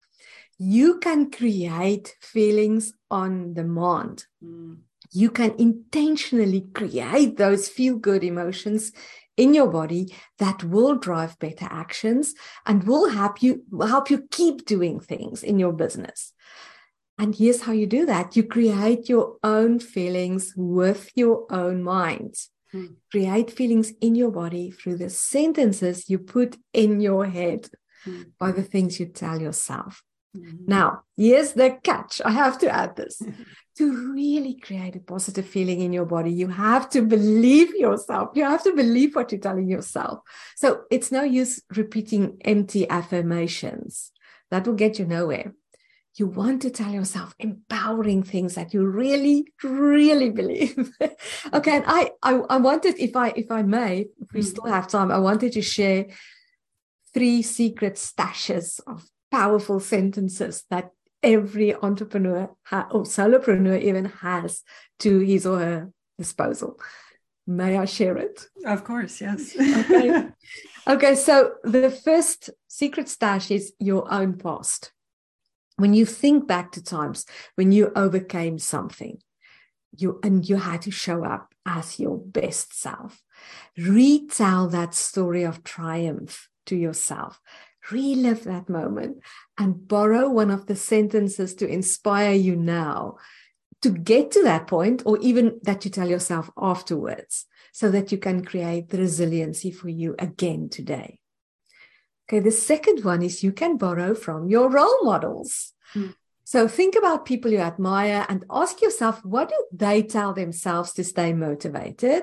you 0.63 0.99
can 1.01 1.29
create 1.31 2.15
feelings 2.21 2.93
on 3.11 3.53
demand. 3.55 4.27
Mm. 4.43 4.79
You 5.11 5.31
can 5.31 5.55
intentionally 5.59 6.67
create 6.73 7.37
those 7.37 7.69
feel 7.69 7.97
good 7.97 8.23
emotions 8.23 8.93
in 9.37 9.55
your 9.55 9.67
body 9.67 10.15
that 10.39 10.63
will 10.63 10.95
drive 10.95 11.39
better 11.41 11.67
actions 11.69 12.35
and 12.65 12.85
will 12.85 13.09
help 13.09 13.43
you 13.43 13.65
help 13.81 14.09
you 14.09 14.29
keep 14.31 14.65
doing 14.65 15.01
things 15.01 15.43
in 15.43 15.59
your 15.59 15.73
business. 15.73 16.33
And 17.19 17.35
here's 17.35 17.63
how 17.63 17.73
you 17.73 17.87
do 17.87 18.07
that. 18.07 18.37
You 18.37 18.45
create 18.45 19.09
your 19.09 19.37
own 19.43 19.81
feelings 19.81 20.55
with 20.57 21.11
your 21.17 21.47
own 21.51 21.83
mind. 21.83 22.37
Mm. 22.73 22.97
Create 23.11 23.51
feelings 23.51 23.93
in 24.01 24.15
your 24.15 24.31
body 24.31 24.71
through 24.71 24.99
the 24.99 25.11
sentences 25.11 26.09
you 26.09 26.19
put 26.19 26.57
in 26.73 27.01
your 27.01 27.27
head 27.27 27.69
mm. 28.07 28.27
by 28.39 28.53
the 28.53 28.63
things 28.63 29.01
you 29.01 29.07
tell 29.07 29.41
yourself. 29.41 30.03
Mm-hmm. 30.37 30.65
Now, 30.67 31.03
here's 31.17 31.53
the 31.53 31.79
catch. 31.83 32.21
I 32.25 32.31
have 32.31 32.59
to 32.59 32.71
add 32.71 32.97
this. 32.97 33.23
to 33.77 34.13
really 34.13 34.55
create 34.55 34.97
a 34.97 35.01
positive 35.01 35.47
feeling 35.47 35.81
in 35.81 35.93
your 35.93 36.05
body, 36.05 36.31
you 36.31 36.49
have 36.49 36.91
to 36.91 37.03
believe 37.03 37.75
yourself. 37.75 38.31
You 38.35 38.45
have 38.45 38.63
to 38.65 38.75
believe 38.75 39.17
what 39.17 39.33
you're 39.33 39.41
telling 39.41 39.69
yourself. 39.69 40.21
So 40.57 40.83
it's 40.91 41.11
no 41.11 41.23
use 41.23 41.63
repeating 41.75 42.39
empty 42.45 42.89
affirmations. 42.89 44.13
That 44.51 44.67
will 44.67 44.75
get 44.75 44.99
you 44.99 45.07
nowhere. 45.07 45.55
You 46.17 46.27
want 46.27 46.61
to 46.63 46.71
tell 46.71 46.93
yourself 46.93 47.35
empowering 47.39 48.23
things 48.23 48.57
that 48.57 48.75
you 48.75 48.85
really, 48.85 49.47
really 49.65 50.29
believe. 50.29 50.95
okay, 51.55 51.77
and 51.77 51.85
I, 51.87 52.11
I, 52.23 52.35
I 52.35 52.57
wanted, 52.59 52.99
if 52.99 53.17
I, 53.17 53.33
if 53.35 53.51
I 53.51 53.63
may, 53.63 54.09
if 54.21 54.29
we 54.35 54.41
mm. 54.41 54.45
still 54.45 54.67
have 54.67 54.89
time, 54.89 55.11
I 55.11 55.19
wanted 55.19 55.53
to 55.53 55.63
share 55.63 56.09
three 57.15 57.41
secret 57.41 57.95
stashes 57.95 58.79
of 58.87 59.09
powerful 59.33 59.81
sentences 59.81 60.65
that 60.71 60.91
every 61.23 61.75
entrepreneur 61.75 62.51
ha- 62.65 62.89
or 62.91 63.05
solopreneur 63.05 63.81
even 63.81 64.05
has 64.05 64.63
to 64.99 65.21
his 65.21 65.47
or 65.47 65.59
her 65.59 65.91
disposal. 66.19 66.79
May 67.47 67.77
I 67.77 67.87
share 67.87 68.19
it? 68.19 68.47
Of 68.65 68.85
course, 68.85 69.21
yes. 69.21 69.57
okay. 69.59 70.29
okay, 70.87 71.15
so 71.15 71.55
the 71.65 71.91
first 71.91 72.51
secret 72.69 73.09
stash 73.09 73.51
is 73.51 73.73
your 73.81 74.13
own 74.13 74.39
past. 74.39 74.93
When 75.77 75.95
you 75.95 76.05
think 76.05 76.47
back 76.47 76.73
to 76.73 76.85
times 76.85 77.25
when 77.57 77.73
you 77.73 77.91
overcame 77.97 78.59
something, 78.59 79.19
you 79.97 80.21
and 80.23 80.49
you 80.49 80.57
had 80.57 80.83
to 80.83 80.91
show 80.91 81.25
up 81.25 81.55
as 81.67 81.99
your 81.99 82.19
best 82.19 82.79
self. 82.79 83.23
Retell 83.77 84.69
that 84.69 84.95
story 84.95 85.43
of 85.43 85.65
triumph 85.65 86.49
to 86.67 86.77
yourself 86.77 87.41
relive 87.91 88.45
that 88.45 88.69
moment 88.69 89.19
and 89.59 89.89
borrow 89.89 90.29
one 90.29 90.51
of 90.51 90.67
the 90.67 90.77
sentences 90.77 91.55
to 91.55 91.67
inspire 91.67 92.33
you 92.33 92.57
now 92.57 93.17
to 93.81 93.91
get 93.91 94.31
to 94.31 94.45
that 94.45 94.69
point, 94.69 95.03
or 95.05 95.19
even 95.19 95.59
that 95.63 95.85
you 95.85 95.91
tell 95.91 96.09
yourself 96.09 96.49
afterwards, 96.57 97.47
so 97.73 97.91
that 97.91 98.13
you 98.13 98.19
can 98.19 98.45
create 98.45 98.89
the 98.89 98.99
resiliency 98.99 99.73
for 99.73 99.89
you 99.89 100.15
again 100.21 100.69
today. 100.69 101.19
Okay, 102.29 102.39
the 102.39 102.53
second 102.53 103.05
one 103.05 103.23
is 103.23 103.43
you 103.43 103.51
can 103.51 103.77
borrow 103.77 104.15
from 104.15 104.49
your 104.49 104.71
role 104.71 105.05
models. 105.05 105.73
Mm. 105.95 106.15
So 106.45 106.69
think 106.69 106.95
about 106.95 107.25
people 107.25 107.51
you 107.51 107.59
admire 107.59 108.25
and 108.29 108.45
ask 108.51 108.81
yourself, 108.81 109.25
what 109.25 109.49
do 109.49 109.67
they 109.73 110.03
tell 110.03 110.33
themselves 110.33 110.93
to 110.93 111.03
stay 111.03 111.33
motivated? 111.33 112.23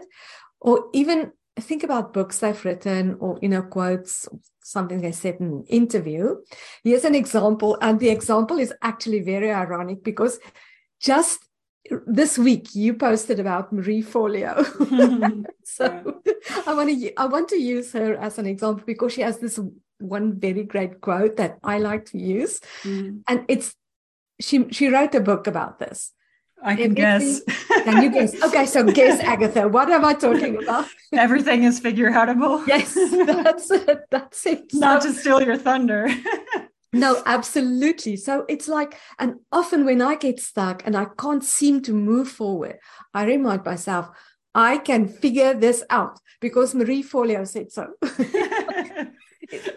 Or 0.61 0.85
even 0.93 1.31
think 1.59 1.83
about 1.83 2.13
books 2.13 2.39
they've 2.39 2.65
written 2.65 3.17
or, 3.19 3.39
you 3.41 3.49
know, 3.49 3.61
quotes, 3.61 4.27
something 4.63 5.01
they 5.01 5.11
said 5.11 5.37
in 5.39 5.47
an 5.47 5.63
interview. 5.67 6.35
Here's 6.83 7.05
an 7.05 7.15
example. 7.15 7.77
And 7.81 7.99
the 7.99 8.09
example 8.09 8.59
is 8.59 8.73
actually 8.81 9.21
very 9.21 9.51
ironic 9.51 10.03
because 10.03 10.39
just 10.99 11.39
this 12.05 12.37
week 12.37 12.75
you 12.75 12.93
posted 12.93 13.39
about 13.39 13.73
Marie 13.73 14.03
Forleo. 14.03 14.63
so 15.63 16.21
I 16.67 16.73
want 16.73 16.89
to 16.89 17.13
I 17.15 17.25
want 17.25 17.49
to 17.49 17.57
use 17.57 17.91
her 17.93 18.15
as 18.15 18.37
an 18.37 18.45
example 18.45 18.83
because 18.85 19.13
she 19.13 19.21
has 19.21 19.39
this 19.39 19.59
one 19.99 20.39
very 20.39 20.63
great 20.63 21.01
quote 21.01 21.37
that 21.37 21.57
I 21.63 21.79
like 21.79 22.05
to 22.05 22.17
use. 22.17 22.59
Mm. 22.83 23.23
And 23.27 23.45
it's 23.47 23.75
she 24.39 24.69
she 24.71 24.87
wrote 24.87 25.15
a 25.15 25.19
book 25.19 25.47
about 25.47 25.79
this. 25.79 26.13
I 26.63 26.75
can 26.75 26.93
guess. 26.93 27.41
Can 27.83 28.03
you 28.03 28.11
guess? 28.11 28.41
Okay, 28.43 28.65
so 28.65 28.83
guess, 28.83 29.19
Agatha. 29.23 29.67
What 29.67 29.89
am 29.89 30.03
I 30.03 30.13
talking 30.13 30.61
about? 30.61 30.87
Everything 31.13 31.63
is 31.63 31.79
figure 31.79 32.11
outable. 32.11 32.65
Yes, 32.67 32.93
that's 33.25 33.71
it. 33.71 33.99
That's 34.09 34.45
it. 34.45 34.73
Not 34.73 35.03
so, 35.03 35.09
to 35.09 35.15
steal 35.15 35.41
your 35.41 35.57
thunder. 35.57 36.09
no, 36.93 37.21
absolutely. 37.25 38.17
So 38.17 38.45
it's 38.49 38.67
like, 38.67 38.95
and 39.17 39.35
often 39.51 39.85
when 39.85 40.01
I 40.01 40.15
get 40.15 40.39
stuck 40.39 40.85
and 40.85 40.97
I 40.97 41.07
can't 41.17 41.43
seem 41.43 41.81
to 41.83 41.93
move 41.93 42.29
forward, 42.29 42.79
I 43.13 43.25
remind 43.25 43.63
myself, 43.63 44.09
I 44.53 44.77
can 44.79 45.07
figure 45.07 45.53
this 45.53 45.83
out 45.89 46.19
because 46.41 46.75
Marie 46.75 47.03
Forleo 47.03 47.47
said 47.47 47.71
so. 47.71 47.93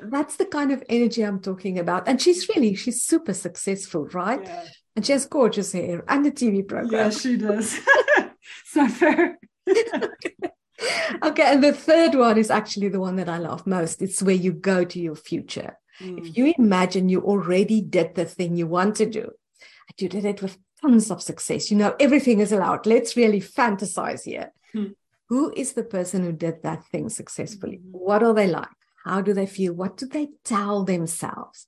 that's 0.02 0.36
the 0.36 0.46
kind 0.46 0.72
of 0.72 0.82
energy 0.88 1.22
I'm 1.22 1.40
talking 1.40 1.78
about. 1.78 2.08
And 2.08 2.20
she's 2.20 2.48
really, 2.48 2.74
she's 2.74 3.02
super 3.02 3.34
successful, 3.34 4.06
right? 4.12 4.42
Yeah. 4.42 4.64
And 4.94 5.06
she 5.06 5.12
has 5.12 5.26
gorgeous 5.26 5.72
hair 5.72 6.04
and 6.06 6.26
a 6.26 6.30
TV 6.30 6.66
program. 6.66 7.10
Yeah, 7.10 7.10
she 7.10 7.36
does. 7.36 7.78
it's 8.16 8.76
not 8.76 8.90
fair. 8.90 9.38
okay. 9.68 11.42
And 11.42 11.64
the 11.64 11.72
third 11.72 12.14
one 12.14 12.36
is 12.36 12.50
actually 12.50 12.88
the 12.88 13.00
one 13.00 13.16
that 13.16 13.28
I 13.28 13.38
love 13.38 13.66
most. 13.66 14.02
It's 14.02 14.22
where 14.22 14.34
you 14.34 14.52
go 14.52 14.84
to 14.84 15.00
your 15.00 15.16
future. 15.16 15.78
Mm. 16.00 16.18
If 16.18 16.36
you 16.36 16.54
imagine 16.58 17.08
you 17.08 17.22
already 17.22 17.80
did 17.80 18.14
the 18.14 18.24
thing 18.24 18.56
you 18.56 18.66
want 18.66 18.96
to 18.96 19.06
do, 19.06 19.22
and 19.22 20.00
you 20.00 20.08
did 20.08 20.24
it 20.24 20.42
with 20.42 20.58
tons 20.80 21.10
of 21.10 21.22
success, 21.22 21.70
you 21.70 21.76
know, 21.76 21.94
everything 21.98 22.40
is 22.40 22.52
allowed. 22.52 22.86
Let's 22.86 23.16
really 23.16 23.40
fantasize 23.40 24.24
here. 24.24 24.52
Mm. 24.74 24.94
Who 25.28 25.52
is 25.56 25.72
the 25.72 25.84
person 25.84 26.24
who 26.24 26.32
did 26.32 26.62
that 26.62 26.84
thing 26.86 27.08
successfully? 27.08 27.78
Mm. 27.78 27.92
What 27.92 28.22
are 28.22 28.34
they 28.34 28.46
like? 28.46 28.68
How 29.04 29.20
do 29.20 29.32
they 29.32 29.46
feel? 29.46 29.72
What 29.72 29.96
do 29.96 30.06
they 30.06 30.28
tell 30.44 30.84
themselves? 30.84 31.66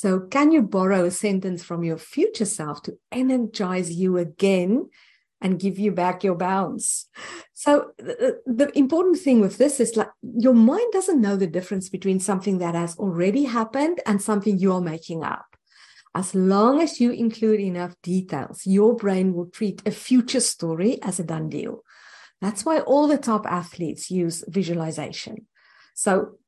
So, 0.00 0.20
can 0.20 0.52
you 0.52 0.62
borrow 0.62 1.06
a 1.06 1.10
sentence 1.10 1.64
from 1.64 1.82
your 1.82 1.98
future 1.98 2.44
self 2.44 2.82
to 2.82 2.96
energize 3.10 3.90
you 3.90 4.16
again 4.16 4.90
and 5.40 5.58
give 5.58 5.76
you 5.76 5.90
back 5.90 6.22
your 6.22 6.36
bounce? 6.36 7.08
So, 7.52 7.90
the, 7.98 8.38
the, 8.46 8.78
important 8.78 9.18
thing 9.18 9.40
with 9.40 9.58
this 9.58 9.80
is 9.80 9.96
like 9.96 10.10
your 10.22 10.54
mind 10.54 10.92
doesn't 10.92 11.20
know 11.20 11.34
the 11.34 11.48
difference 11.48 11.88
between 11.88 12.20
something 12.20 12.58
that 12.58 12.76
has 12.76 12.96
already 12.96 13.42
happened 13.42 13.98
and 14.06 14.22
something 14.22 14.56
you're 14.56 14.80
making 14.80 15.24
up. 15.24 15.46
As 16.14 16.32
long 16.32 16.80
as 16.80 17.00
you 17.00 17.10
include 17.10 17.58
enough 17.58 17.96
details, 18.00 18.64
your 18.66 18.94
brain 18.94 19.34
will 19.34 19.50
treat 19.50 19.82
a 19.84 19.90
future 19.90 20.38
story 20.38 21.02
as 21.02 21.18
a 21.18 21.24
done 21.24 21.48
deal. 21.48 21.82
That's 22.40 22.64
why 22.64 22.78
all 22.78 23.08
the 23.08 23.18
top 23.18 23.46
athletes 23.46 24.12
use 24.12 24.44
visualization. 24.46 25.48
So 25.94 26.38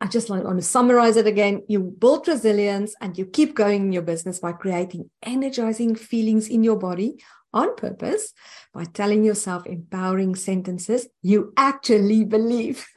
I 0.00 0.06
just 0.06 0.30
want 0.30 0.44
to 0.44 0.62
summarize 0.62 1.16
it 1.16 1.26
again. 1.26 1.62
You 1.68 1.80
build 1.80 2.26
resilience 2.26 2.94
and 3.00 3.16
you 3.18 3.26
keep 3.26 3.54
going 3.54 3.82
in 3.82 3.92
your 3.92 4.02
business 4.02 4.38
by 4.38 4.52
creating 4.52 5.10
energizing 5.22 5.94
feelings 5.94 6.48
in 6.48 6.64
your 6.64 6.76
body 6.76 7.18
on 7.52 7.76
purpose 7.76 8.32
by 8.72 8.84
telling 8.84 9.24
yourself 9.24 9.66
empowering 9.66 10.34
sentences 10.34 11.06
you 11.22 11.52
actually 11.56 12.24
believe. 12.24 12.86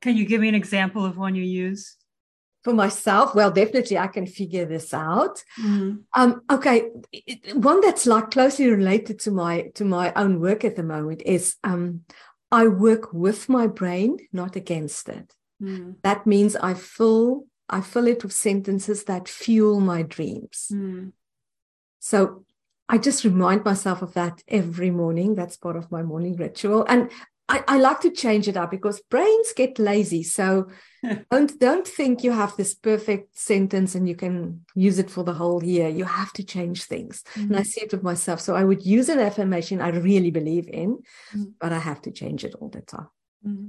Can 0.00 0.16
you 0.16 0.24
give 0.24 0.40
me 0.40 0.48
an 0.48 0.54
example 0.54 1.04
of 1.04 1.18
one 1.18 1.34
you 1.34 1.42
use? 1.42 1.96
For 2.64 2.72
myself, 2.72 3.34
well, 3.34 3.50
definitely 3.52 3.96
I 3.96 4.08
can 4.08 4.26
figure 4.26 4.64
this 4.64 4.92
out. 4.92 5.42
Mm-hmm. 5.60 5.98
Um, 6.14 6.42
okay, 6.50 6.90
one 7.54 7.80
that's 7.80 8.06
like 8.06 8.32
closely 8.32 8.68
related 8.68 9.20
to 9.20 9.30
my 9.30 9.70
to 9.76 9.84
my 9.84 10.12
own 10.16 10.40
work 10.40 10.64
at 10.64 10.74
the 10.74 10.82
moment 10.82 11.22
is 11.24 11.54
um, 11.62 12.00
I 12.50 12.68
work 12.68 13.12
with 13.12 13.48
my 13.48 13.66
brain, 13.66 14.18
not 14.32 14.56
against 14.56 15.08
it. 15.08 15.34
Mm. 15.62 15.96
That 16.02 16.26
means 16.26 16.56
I 16.56 16.74
fill 16.74 17.46
I 17.68 17.80
fill 17.80 18.06
it 18.06 18.22
with 18.22 18.32
sentences 18.32 19.04
that 19.04 19.28
fuel 19.28 19.80
my 19.80 20.02
dreams. 20.02 20.68
Mm. 20.72 21.12
So 21.98 22.44
I 22.88 22.98
just 22.98 23.24
remind 23.24 23.64
myself 23.64 24.02
of 24.02 24.14
that 24.14 24.42
every 24.46 24.90
morning. 24.90 25.34
That's 25.34 25.56
part 25.56 25.76
of 25.76 25.90
my 25.90 26.02
morning 26.02 26.36
ritual. 26.36 26.84
And 26.88 27.10
I, 27.48 27.64
I 27.66 27.78
like 27.78 28.00
to 28.00 28.10
change 28.10 28.46
it 28.46 28.56
up 28.56 28.70
because 28.70 29.00
brains 29.10 29.52
get 29.54 29.78
lazy. 29.78 30.22
So 30.22 30.68
don't 31.30 31.58
don't 31.58 31.86
think 31.86 32.24
you 32.24 32.32
have 32.32 32.56
this 32.56 32.74
perfect 32.74 33.38
sentence 33.38 33.94
and 33.94 34.08
you 34.08 34.16
can 34.16 34.64
use 34.74 34.98
it 34.98 35.10
for 35.10 35.24
the 35.24 35.34
whole 35.34 35.62
year. 35.62 35.88
You 35.88 36.04
have 36.04 36.32
to 36.34 36.44
change 36.44 36.84
things. 36.84 37.22
Mm-hmm. 37.22 37.40
And 37.40 37.56
I 37.56 37.60
mm-hmm. 37.60 37.68
see 37.68 37.80
it 37.82 37.92
with 37.92 38.02
myself. 38.02 38.40
So 38.40 38.54
I 38.54 38.64
would 38.64 38.84
use 38.84 39.08
an 39.08 39.18
affirmation 39.18 39.80
I 39.80 39.88
really 39.88 40.30
believe 40.30 40.68
in, 40.68 40.98
mm-hmm. 41.32 41.44
but 41.60 41.72
I 41.72 41.78
have 41.78 42.02
to 42.02 42.10
change 42.10 42.44
it 42.44 42.54
all 42.60 42.68
the 42.68 42.82
time. 42.82 43.08
Mm-hmm. 43.46 43.68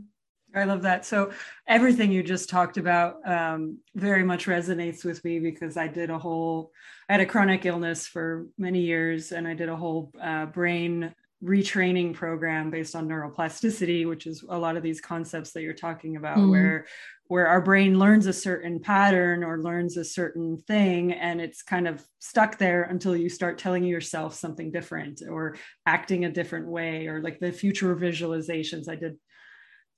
I 0.56 0.63
love 0.63 0.82
that. 0.84 1.06
So 1.06 1.32
everything 1.67 2.12
you 2.12 2.23
just 2.23 2.50
talked 2.50 2.78
about 2.78 3.28
um, 3.30 3.78
very 3.95 4.23
much 4.23 4.45
resonates 4.45 5.06
with 5.06 5.23
me 5.23 5.39
because 5.39 5.78
I 5.78 5.88
did 5.88 6.10
a 6.10 6.17
whole, 6.17 6.71
I 7.10 7.13
had 7.13 7.21
a 7.21 7.26
chronic 7.26 7.65
illness 7.65 8.08
for 8.08 8.47
many 8.58 8.82
years, 8.82 9.34
and 9.34 9.47
I 9.47 9.54
did 9.54 9.69
a 9.69 9.76
whole 9.76 10.12
uh, 10.19 10.47
brain 10.47 11.13
retraining 11.43 12.13
program 12.15 12.71
based 12.71 12.95
on 12.95 13.08
neuroplasticity 13.08 14.08
which 14.08 14.26
is 14.26 14.43
a 14.50 14.58
lot 14.58 14.76
of 14.76 14.82
these 14.82 15.00
concepts 15.00 15.52
that 15.52 15.62
you're 15.62 15.71
talking 15.71 16.15
about 16.15 16.39
mm. 16.39 16.50
where 16.50 16.88
where 17.28 17.48
our 17.48 17.62
brain 17.62 18.00
learns 18.00 18.26
a 18.26 18.34
certain 18.34 18.80
pattern 18.80 19.44
or 19.44 19.62
learns 19.62 19.98
a 19.98 20.04
certain 20.04 20.58
thing 20.58 21.12
and 21.12 21.42
it's 21.42 21.62
kind 21.62 21.88
of 21.88 22.04
stuck 22.20 22.58
there 22.58 22.84
until 22.84 23.16
you 23.16 23.30
start 23.30 23.58
telling 23.58 23.84
yourself 23.84 24.34
something 24.34 24.72
different 24.72 25.22
or 25.30 25.56
acting 25.86 26.26
a 26.26 26.32
different 26.32 26.68
way 26.68 27.08
or 27.08 27.22
like 27.22 27.40
the 27.40 27.52
future 27.52 27.96
visualizations. 27.96 28.90
I 28.90 28.96
did 28.96 29.18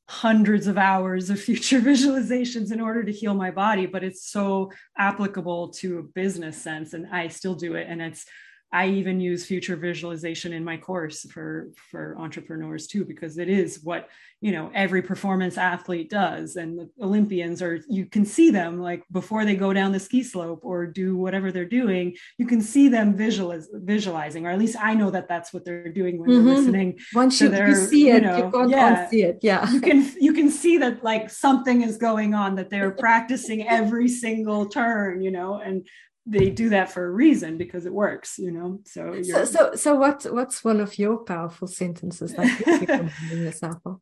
hundreds 0.09 0.65
of 0.65 0.77
hours 0.77 1.29
of 1.29 1.39
future 1.49 1.79
visualizations 1.79 2.71
in 2.71 2.81
order 2.81 3.03
to 3.03 3.11
heal 3.11 3.35
my 3.35 3.51
body 3.51 3.85
but 3.85 4.03
it's 4.03 4.27
so 4.27 4.71
applicable 4.97 5.69
to 5.69 5.99
a 5.99 6.03
business 6.03 6.59
sense 6.59 6.93
and 6.93 7.05
i 7.11 7.27
still 7.27 7.53
do 7.53 7.75
it 7.75 7.85
and 7.87 8.01
it's 8.01 8.25
I 8.71 8.87
even 8.89 9.19
use 9.19 9.45
future 9.45 9.75
visualization 9.75 10.53
in 10.53 10.63
my 10.63 10.77
course 10.77 11.25
for 11.31 11.69
for 11.89 12.15
entrepreneurs 12.17 12.87
too 12.87 13.03
because 13.03 13.37
it 13.37 13.49
is 13.49 13.79
what 13.83 14.09
you 14.41 14.51
know 14.51 14.69
every 14.75 15.01
performance 15.01 15.57
athlete 15.57 16.09
does. 16.09 16.55
And 16.55 16.77
the 16.77 16.89
Olympians 17.01 17.61
are 17.61 17.81
you 17.89 18.05
can 18.05 18.25
see 18.25 18.51
them 18.51 18.79
like 18.79 19.03
before 19.11 19.43
they 19.43 19.55
go 19.55 19.73
down 19.73 19.91
the 19.91 19.99
ski 19.99 20.23
slope 20.23 20.61
or 20.63 20.85
do 20.85 21.17
whatever 21.17 21.51
they're 21.51 21.65
doing 21.65 22.15
you 22.37 22.45
can 22.45 22.61
see 22.61 22.87
them 22.87 23.15
visualize 23.15 23.67
visualizing 23.73 24.45
or 24.45 24.51
at 24.51 24.59
least 24.59 24.77
I 24.79 24.93
know 24.93 25.09
that 25.11 25.27
that's 25.27 25.53
what 25.53 25.65
they're 25.65 25.91
doing 25.91 26.19
when 26.19 26.29
mm-hmm. 26.29 26.45
they're 26.45 26.55
listening 26.55 26.99
once 27.13 27.41
you, 27.41 27.51
you 27.51 27.75
see 27.75 28.09
it 28.09 28.21
you, 28.23 28.29
know, 28.29 28.37
you 28.37 28.51
can't 28.51 28.69
yeah, 28.69 29.07
unsee 29.07 29.23
it 29.23 29.39
yeah. 29.41 29.71
You 29.71 29.81
can 29.81 30.11
you 30.19 30.33
can 30.33 30.49
see 30.49 30.77
that 30.77 31.03
like 31.03 31.29
something 31.29 31.81
is 31.81 31.97
going 31.97 32.33
on 32.33 32.55
that 32.55 32.69
they're 32.69 32.91
practicing 32.91 33.67
every 33.67 34.07
single 34.07 34.67
turn 34.67 35.21
you 35.21 35.31
know 35.31 35.59
and 35.59 35.87
they 36.29 36.49
do 36.49 36.69
that 36.69 36.91
for 36.91 37.05
a 37.05 37.11
reason 37.11 37.57
because 37.57 37.85
it 37.85 37.93
works 37.93 38.37
you 38.37 38.51
know? 38.51 38.79
So 38.85 39.21
so, 39.21 39.45
so 39.45 39.75
so 39.75 39.95
what 39.95 40.25
what's 40.31 40.63
one 40.63 40.79
of 40.79 40.97
your 40.97 41.17
powerful 41.17 41.67
sentences 41.67 42.33
that 42.33 42.59
you 42.59 42.85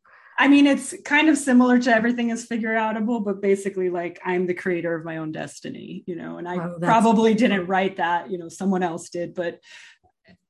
I 0.40 0.46
mean, 0.46 0.68
it's 0.68 0.94
kind 1.04 1.28
of 1.28 1.36
similar 1.36 1.80
to 1.80 1.92
everything 1.92 2.30
is 2.30 2.44
figure 2.44 2.72
outable, 2.74 3.24
but 3.24 3.42
basically, 3.42 3.90
like 3.90 4.20
I'm 4.24 4.46
the 4.46 4.54
creator 4.54 4.94
of 4.94 5.04
my 5.04 5.16
own 5.16 5.32
destiny, 5.32 6.04
you 6.06 6.14
know, 6.14 6.38
and 6.38 6.48
I 6.48 6.58
probably 6.80 7.34
didn't 7.34 7.66
write 7.66 7.96
that, 7.96 8.30
you 8.30 8.38
know, 8.38 8.48
someone 8.48 8.84
else 8.84 9.10
did, 9.10 9.34
but 9.34 9.58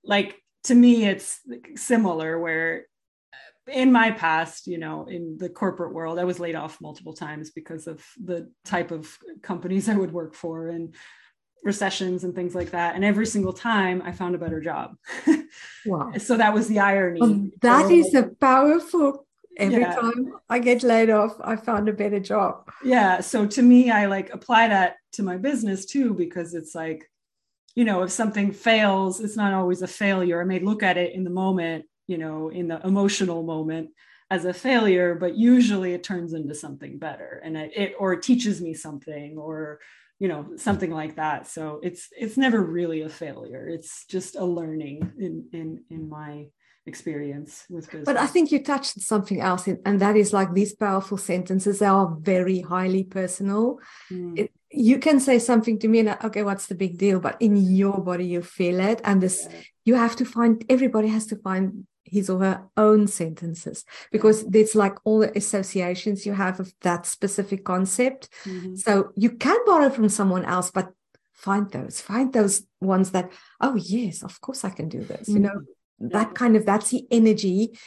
like 0.04 0.36
to 0.64 0.74
me, 0.74 1.06
it's 1.06 1.40
similar 1.76 2.38
where 2.38 2.84
in 3.66 3.90
my 3.90 4.10
past, 4.10 4.66
you 4.66 4.78
know, 4.78 5.06
in 5.06 5.38
the 5.38 5.48
corporate 5.48 5.94
world, 5.94 6.18
I 6.18 6.24
was 6.24 6.40
laid 6.40 6.54
off 6.54 6.80
multiple 6.80 7.14
times 7.14 7.50
because 7.50 7.86
of 7.86 8.04
the 8.22 8.50
type 8.64 8.90
of 8.90 9.16
companies 9.42 9.88
I 9.88 9.96
would 9.96 10.12
work 10.12 10.34
for. 10.34 10.68
And 10.68 10.94
recessions 11.64 12.24
and 12.24 12.34
things 12.34 12.54
like 12.54 12.70
that. 12.70 12.94
And 12.94 13.04
every 13.04 13.26
single 13.26 13.52
time 13.52 14.02
I 14.04 14.12
found 14.12 14.34
a 14.34 14.38
better 14.38 14.60
job. 14.60 14.96
Wow. 15.86 16.12
so 16.18 16.36
that 16.36 16.52
was 16.52 16.68
the 16.68 16.80
irony. 16.80 17.20
Um, 17.22 17.52
that 17.62 17.86
so, 17.86 17.92
is 17.92 18.12
a 18.14 18.24
powerful 18.24 19.26
every 19.58 19.80
yeah. 19.80 19.94
time 19.94 20.34
I 20.48 20.58
get 20.60 20.82
laid 20.82 21.10
off, 21.10 21.36
I 21.40 21.56
found 21.56 21.88
a 21.88 21.92
better 21.92 22.20
job. 22.20 22.70
Yeah. 22.84 23.20
So 23.20 23.46
to 23.46 23.62
me, 23.62 23.90
I 23.90 24.06
like 24.06 24.30
apply 24.30 24.68
that 24.68 24.96
to 25.12 25.22
my 25.22 25.36
business 25.36 25.84
too, 25.84 26.14
because 26.14 26.54
it's 26.54 26.74
like, 26.74 27.10
you 27.74 27.84
know, 27.84 28.02
if 28.02 28.10
something 28.10 28.52
fails, 28.52 29.20
it's 29.20 29.36
not 29.36 29.52
always 29.52 29.82
a 29.82 29.86
failure. 29.86 30.40
I 30.40 30.44
may 30.44 30.60
look 30.60 30.82
at 30.82 30.96
it 30.96 31.12
in 31.12 31.24
the 31.24 31.30
moment, 31.30 31.86
you 32.06 32.18
know, 32.18 32.48
in 32.48 32.68
the 32.68 32.84
emotional 32.86 33.42
moment 33.42 33.90
as 34.30 34.44
a 34.44 34.54
failure, 34.54 35.14
but 35.14 35.36
usually 35.36 35.92
it 35.92 36.04
turns 36.04 36.34
into 36.34 36.54
something 36.54 36.98
better 36.98 37.40
and 37.44 37.56
it, 37.56 37.72
it 37.74 37.94
or 37.98 38.12
it 38.12 38.22
teaches 38.22 38.60
me 38.60 38.74
something 38.74 39.38
or 39.38 39.80
you 40.18 40.28
know 40.28 40.46
something 40.56 40.90
like 40.90 41.16
that 41.16 41.46
so 41.46 41.80
it's 41.82 42.08
it's 42.16 42.36
never 42.36 42.62
really 42.62 43.02
a 43.02 43.08
failure 43.08 43.68
it's 43.68 44.04
just 44.06 44.36
a 44.36 44.44
learning 44.44 45.12
in 45.18 45.48
in 45.52 45.84
in 45.90 46.08
my 46.08 46.46
experience 46.88 47.64
with 47.70 47.86
business. 47.86 48.06
But 48.06 48.16
I 48.16 48.26
think 48.26 48.50
you 48.50 48.60
touched 48.64 49.00
something 49.00 49.40
else, 49.40 49.68
and 49.68 50.00
that 50.00 50.16
is 50.16 50.32
like 50.32 50.52
these 50.52 50.74
powerful 50.74 51.18
sentences 51.18 51.80
are 51.82 52.16
very 52.18 52.60
highly 52.62 53.04
personal. 53.04 53.78
Mm. 54.10 54.38
It, 54.38 54.50
you 54.72 54.98
can 54.98 55.20
say 55.20 55.38
something 55.38 55.78
to 55.78 55.88
me, 55.88 56.00
and 56.00 56.16
okay, 56.24 56.42
what's 56.42 56.66
the 56.66 56.74
big 56.74 56.98
deal? 56.98 57.20
But 57.20 57.36
in 57.40 57.56
your 57.56 57.98
body, 58.00 58.26
you 58.26 58.42
feel 58.42 58.80
it, 58.80 59.00
and 59.04 59.20
this 59.20 59.46
yeah. 59.48 59.60
you 59.84 59.94
have 59.94 60.16
to 60.16 60.24
find. 60.24 60.64
Everybody 60.68 61.08
has 61.08 61.26
to 61.26 61.36
find 61.36 61.86
his 62.10 62.30
or 62.30 62.40
her 62.40 62.64
own 62.76 63.06
sentences 63.06 63.84
because 64.10 64.44
it's 64.52 64.74
like 64.74 64.94
all 65.04 65.20
the 65.20 65.36
associations 65.36 66.26
you 66.26 66.32
have 66.32 66.60
of 66.60 66.72
that 66.82 67.06
specific 67.06 67.64
concept. 67.64 68.28
Mm-hmm. 68.44 68.76
So 68.76 69.12
you 69.16 69.30
can 69.30 69.58
borrow 69.66 69.90
from 69.90 70.08
someone 70.08 70.44
else, 70.44 70.70
but 70.70 70.90
find 71.34 71.70
those, 71.70 72.00
find 72.00 72.32
those 72.32 72.66
ones 72.80 73.12
that, 73.12 73.30
oh, 73.60 73.76
yes, 73.76 74.22
of 74.22 74.40
course 74.40 74.64
I 74.64 74.70
can 74.70 74.88
do 74.88 75.02
this. 75.02 75.28
Mm-hmm. 75.28 75.36
You 75.36 75.40
know, 75.40 75.62
that 76.00 76.34
kind 76.34 76.56
of 76.56 76.66
that's 76.66 76.90
the 76.90 77.06
energy 77.10 77.78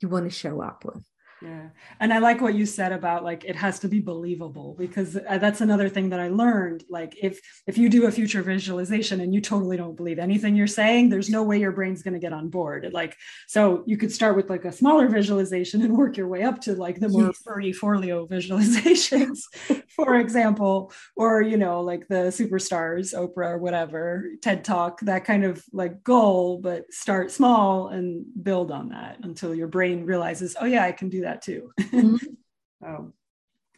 you 0.00 0.08
want 0.08 0.24
to 0.24 0.30
show 0.30 0.62
up 0.62 0.84
with 0.84 1.04
yeah 1.42 1.68
and 2.00 2.12
i 2.12 2.18
like 2.18 2.40
what 2.40 2.54
you 2.54 2.66
said 2.66 2.92
about 2.92 3.24
like 3.24 3.44
it 3.44 3.56
has 3.56 3.78
to 3.78 3.88
be 3.88 4.00
believable 4.00 4.74
because 4.78 5.16
uh, 5.16 5.38
that's 5.38 5.60
another 5.60 5.88
thing 5.88 6.10
that 6.10 6.20
i 6.20 6.28
learned 6.28 6.84
like 6.88 7.16
if 7.20 7.40
if 7.66 7.78
you 7.78 7.88
do 7.88 8.06
a 8.06 8.10
future 8.10 8.42
visualization 8.42 9.20
and 9.20 9.34
you 9.34 9.40
totally 9.40 9.76
don't 9.76 9.96
believe 9.96 10.18
anything 10.18 10.54
you're 10.54 10.66
saying 10.66 11.08
there's 11.08 11.30
no 11.30 11.42
way 11.42 11.58
your 11.58 11.72
brain's 11.72 12.02
going 12.02 12.14
to 12.14 12.20
get 12.20 12.32
on 12.32 12.48
board 12.48 12.88
like 12.92 13.16
so 13.46 13.82
you 13.86 13.96
could 13.96 14.12
start 14.12 14.36
with 14.36 14.50
like 14.50 14.64
a 14.64 14.72
smaller 14.72 15.08
visualization 15.08 15.82
and 15.82 15.96
work 15.96 16.16
your 16.16 16.28
way 16.28 16.42
up 16.42 16.60
to 16.60 16.74
like 16.74 17.00
the 17.00 17.08
more 17.08 17.26
yes. 17.26 17.42
Marie 17.46 17.72
Forleo 17.72 18.28
visualizations 18.28 19.40
for 19.88 20.16
example 20.16 20.92
or 21.16 21.42
you 21.42 21.56
know 21.56 21.80
like 21.80 22.06
the 22.08 22.30
superstars 22.30 23.14
oprah 23.14 23.50
or 23.50 23.58
whatever 23.58 24.26
ted 24.42 24.64
talk 24.64 25.00
that 25.00 25.24
kind 25.24 25.44
of 25.44 25.64
like 25.72 26.02
goal 26.02 26.58
but 26.58 26.92
start 26.92 27.30
small 27.30 27.88
and 27.88 28.24
build 28.42 28.70
on 28.70 28.90
that 28.90 29.18
until 29.22 29.54
your 29.54 29.68
brain 29.68 30.04
realizes 30.04 30.56
oh 30.60 30.66
yeah 30.66 30.84
i 30.84 30.92
can 30.92 31.08
do 31.08 31.22
that 31.22 31.29
that 31.30 31.42
too. 31.42 31.72
Mm-hmm. 31.80 32.16
oh, 32.86 33.12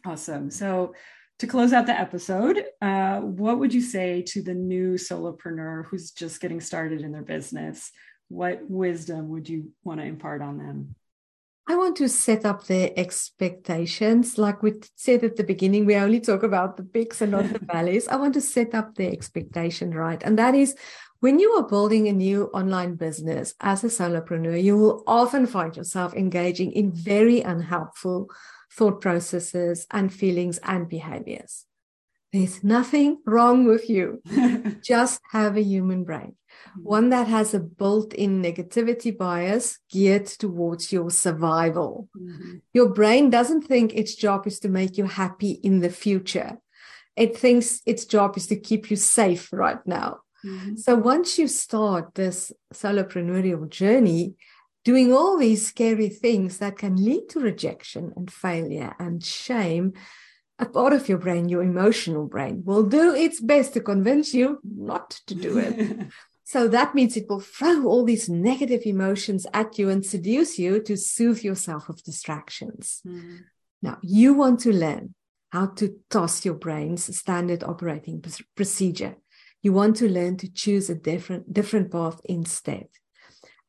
awesome. 0.05 0.49
So, 0.49 0.93
to 1.39 1.47
close 1.47 1.73
out 1.73 1.87
the 1.87 1.99
episode, 1.99 2.63
uh, 2.81 3.19
what 3.19 3.59
would 3.59 3.73
you 3.73 3.81
say 3.81 4.21
to 4.27 4.41
the 4.41 4.53
new 4.53 4.93
solopreneur 4.93 5.85
who's 5.87 6.11
just 6.11 6.39
getting 6.39 6.61
started 6.61 7.01
in 7.01 7.11
their 7.11 7.23
business? 7.23 7.91
What 8.29 8.61
wisdom 8.69 9.29
would 9.29 9.49
you 9.49 9.71
want 9.83 9.99
to 9.99 10.05
impart 10.05 10.41
on 10.41 10.57
them? 10.57 10.95
I 11.67 11.75
want 11.75 11.95
to 11.97 12.09
set 12.09 12.45
up 12.45 12.65
their 12.65 12.91
expectations. 12.95 14.37
Like 14.37 14.61
we 14.61 14.73
said 14.95 15.23
at 15.23 15.37
the 15.37 15.43
beginning, 15.43 15.85
we 15.85 15.95
only 15.95 16.19
talk 16.19 16.43
about 16.43 16.75
the 16.75 16.83
peaks 16.83 17.21
and 17.21 17.31
not 17.31 17.51
the 17.51 17.59
valleys. 17.73 18.07
I 18.07 18.17
want 18.17 18.33
to 18.35 18.41
set 18.41 18.75
up 18.75 18.95
their 18.95 19.11
expectation 19.11 19.93
right. 19.93 20.21
And 20.23 20.37
that 20.37 20.55
is 20.55 20.75
when 21.23 21.39
you 21.39 21.53
are 21.53 21.63
building 21.63 22.09
a 22.09 22.11
new 22.11 22.47
online 22.53 22.95
business 22.95 23.53
as 23.61 23.81
a 23.81 23.87
solopreneur, 23.87 24.61
you 24.61 24.77
will 24.77 25.05
often 25.07 25.45
find 25.45 25.77
yourself 25.77 26.13
engaging 26.13 26.73
in 26.73 26.91
very 26.91 27.39
unhelpful 27.39 28.29
thought 28.69 28.99
processes 28.99 29.87
and 29.89 30.11
feelings 30.13 30.57
and 30.63 30.89
behaviors. 30.89 31.63
There's 32.33 32.61
nothing 32.61 33.21
wrong 33.25 33.63
with 33.63 33.89
you. 33.89 34.21
Just 34.83 35.21
have 35.31 35.55
a 35.55 35.63
human 35.63 36.03
brain, 36.03 36.35
one 36.75 37.07
that 37.11 37.27
has 37.27 37.53
a 37.53 37.61
built 37.61 38.13
in 38.13 38.41
negativity 38.41 39.17
bias 39.17 39.79
geared 39.89 40.25
towards 40.25 40.91
your 40.91 41.09
survival. 41.09 42.09
Mm-hmm. 42.19 42.55
Your 42.73 42.89
brain 42.89 43.29
doesn't 43.29 43.61
think 43.61 43.93
its 43.93 44.13
job 44.13 44.45
is 44.45 44.59
to 44.59 44.67
make 44.67 44.97
you 44.97 45.05
happy 45.05 45.51
in 45.51 45.79
the 45.79 45.89
future. 45.89 46.57
It 47.15 47.37
thinks 47.37 47.81
its 47.85 48.03
job 48.03 48.35
is 48.35 48.47
to 48.47 48.59
keep 48.59 48.91
you 48.91 48.97
safe 48.97 49.47
right 49.53 49.79
now. 49.87 50.22
Mm-hmm. 50.45 50.75
So 50.75 50.95
once 50.95 51.37
you 51.37 51.47
start 51.47 52.15
this 52.15 52.51
solopreneurial 52.73 53.69
journey, 53.69 54.35
doing 54.83 55.13
all 55.13 55.37
these 55.37 55.67
scary 55.67 56.09
things 56.09 56.57
that 56.57 56.77
can 56.77 56.95
lead 56.97 57.29
to 57.29 57.39
rejection 57.39 58.13
and 58.15 58.31
failure 58.31 58.95
and 58.99 59.23
shame, 59.23 59.93
a 60.59 60.65
part 60.65 60.93
of 60.93 61.09
your 61.09 61.17
brain, 61.17 61.49
your 61.49 61.63
emotional 61.63 62.27
brain, 62.27 62.63
will 62.65 62.83
do 62.83 63.13
its 63.13 63.39
best 63.39 63.73
to 63.73 63.81
convince 63.81 64.33
you 64.33 64.59
not 64.63 65.11
to 65.27 65.35
do 65.35 65.57
it. 65.57 66.07
so 66.43 66.67
that 66.67 66.93
means 66.93 67.15
it 67.15 67.29
will 67.29 67.39
throw 67.39 67.85
all 67.85 68.03
these 68.03 68.29
negative 68.29 68.81
emotions 68.85 69.47
at 69.53 69.79
you 69.79 69.89
and 69.89 70.05
seduce 70.05 70.59
you 70.59 70.81
to 70.81 70.95
soothe 70.95 71.43
yourself 71.43 71.87
with 71.87 72.03
distractions. 72.03 73.01
Mm-hmm. 73.07 73.37
Now, 73.81 73.97
you 74.01 74.33
want 74.33 74.61
to 74.61 74.71
learn 74.71 75.15
how 75.49 75.67
to 75.67 75.95
toss 76.09 76.45
your 76.45 76.55
brain's 76.55 77.15
standard 77.17 77.63
operating 77.63 78.23
procedure 78.55 79.15
you 79.63 79.73
want 79.73 79.95
to 79.95 80.09
learn 80.09 80.37
to 80.37 80.51
choose 80.51 80.89
a 80.89 80.95
different, 80.95 81.51
different 81.51 81.91
path 81.91 82.21
instead. 82.25 82.87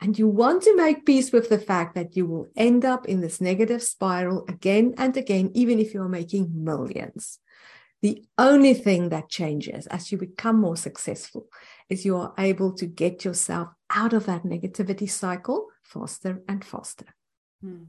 And 0.00 0.18
you 0.18 0.28
want 0.28 0.62
to 0.64 0.76
make 0.76 1.06
peace 1.06 1.32
with 1.32 1.48
the 1.48 1.58
fact 1.58 1.94
that 1.94 2.16
you 2.16 2.26
will 2.26 2.50
end 2.56 2.84
up 2.84 3.06
in 3.06 3.20
this 3.20 3.40
negative 3.40 3.82
spiral 3.82 4.44
again 4.48 4.94
and 4.98 5.16
again, 5.16 5.50
even 5.54 5.78
if 5.78 5.94
you're 5.94 6.08
making 6.08 6.50
millions. 6.52 7.38
The 8.02 8.22
only 8.36 8.74
thing 8.74 9.08
that 9.10 9.30
changes 9.30 9.86
as 9.86 10.12
you 10.12 10.18
become 10.18 10.60
more 10.60 10.76
successful 10.76 11.46
is 11.88 12.04
you 12.04 12.16
are 12.16 12.34
able 12.36 12.74
to 12.74 12.86
get 12.86 13.24
yourself 13.24 13.68
out 13.88 14.12
of 14.12 14.26
that 14.26 14.42
negativity 14.42 15.08
cycle 15.08 15.68
faster 15.82 16.42
and 16.48 16.62
faster. 16.62 17.06
Hmm. 17.62 17.84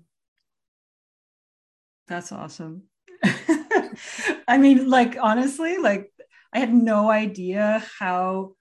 That's 2.07 2.31
awesome. 2.31 2.83
I 4.47 4.57
mean, 4.57 4.89
like, 4.89 5.17
honestly, 5.19 5.77
like, 5.79 6.11
I 6.55 6.59
had 6.59 6.73
no 6.73 7.11
idea 7.11 7.83
how 7.99 8.53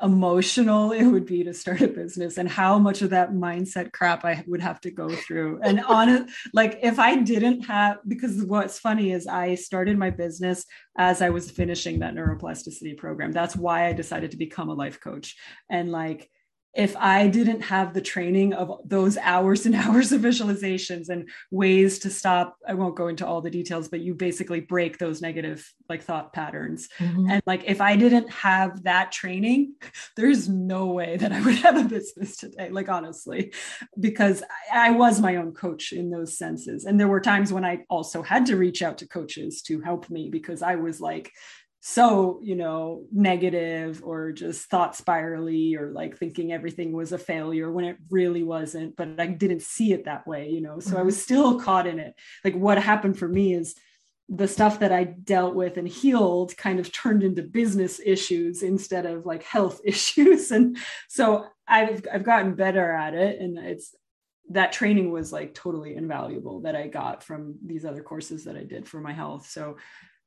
emotional 0.00 0.92
it 0.92 1.04
would 1.04 1.26
be 1.26 1.44
to 1.44 1.52
start 1.52 1.82
a 1.82 1.88
business 1.88 2.38
and 2.38 2.48
how 2.48 2.78
much 2.78 3.02
of 3.02 3.10
that 3.10 3.32
mindset 3.32 3.92
crap 3.92 4.24
I 4.24 4.42
would 4.46 4.62
have 4.62 4.80
to 4.80 4.90
go 4.90 5.10
through. 5.10 5.60
And 5.62 5.80
on 5.84 6.08
it, 6.08 6.30
like 6.54 6.78
if 6.82 6.98
I 6.98 7.16
didn't 7.16 7.60
have, 7.62 7.98
because 8.08 8.42
what's 8.42 8.78
funny 8.78 9.12
is 9.12 9.26
I 9.26 9.56
started 9.56 9.98
my 9.98 10.08
business 10.08 10.64
as 10.96 11.20
I 11.20 11.28
was 11.28 11.50
finishing 11.50 11.98
that 11.98 12.14
neuroplasticity 12.14 12.96
program. 12.96 13.30
That's 13.30 13.54
why 13.54 13.88
I 13.88 13.92
decided 13.92 14.30
to 14.30 14.38
become 14.38 14.70
a 14.70 14.74
life 14.74 14.98
coach. 15.00 15.36
And 15.68 15.92
like, 15.92 16.30
if 16.74 16.96
I 16.96 17.28
didn't 17.28 17.60
have 17.60 17.94
the 17.94 18.00
training 18.00 18.52
of 18.52 18.80
those 18.84 19.16
hours 19.18 19.64
and 19.64 19.74
hours 19.74 20.12
of 20.12 20.20
visualizations 20.20 21.08
and 21.08 21.28
ways 21.50 22.00
to 22.00 22.10
stop, 22.10 22.56
I 22.66 22.74
won't 22.74 22.96
go 22.96 23.08
into 23.08 23.26
all 23.26 23.40
the 23.40 23.50
details, 23.50 23.88
but 23.88 24.00
you 24.00 24.14
basically 24.14 24.60
break 24.60 24.98
those 24.98 25.22
negative 25.22 25.70
like 25.88 26.02
thought 26.02 26.32
patterns. 26.32 26.88
Mm-hmm. 26.98 27.30
And 27.30 27.42
like 27.46 27.64
if 27.66 27.80
I 27.80 27.96
didn't 27.96 28.30
have 28.30 28.82
that 28.84 29.12
training, 29.12 29.74
there's 30.16 30.48
no 30.48 30.86
way 30.86 31.16
that 31.16 31.32
I 31.32 31.40
would 31.40 31.54
have 31.66 31.76
a 31.76 31.88
business 31.88 32.36
today, 32.36 32.70
like 32.70 32.88
honestly, 32.88 33.52
because 33.98 34.42
I, 34.72 34.88
I 34.88 34.90
was 34.90 35.20
my 35.20 35.36
own 35.36 35.52
coach 35.52 35.92
in 35.92 36.10
those 36.10 36.36
senses. 36.36 36.84
And 36.84 36.98
there 36.98 37.08
were 37.08 37.20
times 37.20 37.52
when 37.52 37.64
I 37.64 37.84
also 37.88 38.22
had 38.22 38.46
to 38.46 38.56
reach 38.56 38.82
out 38.82 38.98
to 38.98 39.08
coaches 39.08 39.62
to 39.62 39.80
help 39.80 40.10
me 40.10 40.28
because 40.28 40.62
I 40.62 40.74
was 40.74 41.00
like 41.00 41.32
so 41.86 42.40
you 42.42 42.56
know 42.56 43.02
negative 43.12 44.00
or 44.02 44.32
just 44.32 44.70
thought 44.70 44.96
spirally 44.96 45.76
or 45.76 45.90
like 45.90 46.16
thinking 46.16 46.50
everything 46.50 46.92
was 46.92 47.12
a 47.12 47.18
failure 47.18 47.70
when 47.70 47.84
it 47.84 47.98
really 48.08 48.42
wasn't 48.42 48.96
but 48.96 49.20
i 49.20 49.26
didn't 49.26 49.60
see 49.60 49.92
it 49.92 50.06
that 50.06 50.26
way 50.26 50.48
you 50.48 50.62
know? 50.62 50.80
So 50.80 50.92
mm-hmm. 50.92 51.00
i 51.00 51.02
was 51.02 51.22
still 51.22 51.60
caught 51.60 51.86
in 51.86 51.98
it. 51.98 52.14
Like 52.42 52.54
what 52.54 52.82
happened 52.82 53.18
for 53.18 53.28
me 53.28 53.52
is 53.52 53.74
the 54.30 54.48
stuff 54.48 54.78
that 54.78 54.92
i 54.92 55.04
dealt 55.04 55.54
with 55.54 55.76
and 55.76 55.86
healed 55.86 56.56
kind 56.56 56.80
of 56.80 56.90
turned 56.90 57.22
into 57.22 57.42
business 57.42 58.00
issues 58.02 58.62
instead 58.62 59.04
of 59.04 59.26
like 59.26 59.42
health 59.42 59.82
issues. 59.84 60.50
And 60.52 60.78
so 61.10 61.44
i've 61.68 62.02
i've 62.10 62.24
gotten 62.24 62.54
better 62.54 62.90
at 62.92 63.12
it 63.12 63.40
and 63.40 63.58
it's 63.58 63.94
that 64.50 64.72
training 64.72 65.12
was 65.12 65.32
like 65.32 65.52
totally 65.52 65.96
invaluable 65.96 66.60
that 66.60 66.76
i 66.76 66.86
got 66.86 67.22
from 67.22 67.56
these 67.64 67.84
other 67.84 68.02
courses 68.02 68.44
that 68.44 68.56
i 68.56 68.64
did 68.64 68.88
for 68.88 69.02
my 69.02 69.12
health. 69.12 69.46
So 69.50 69.76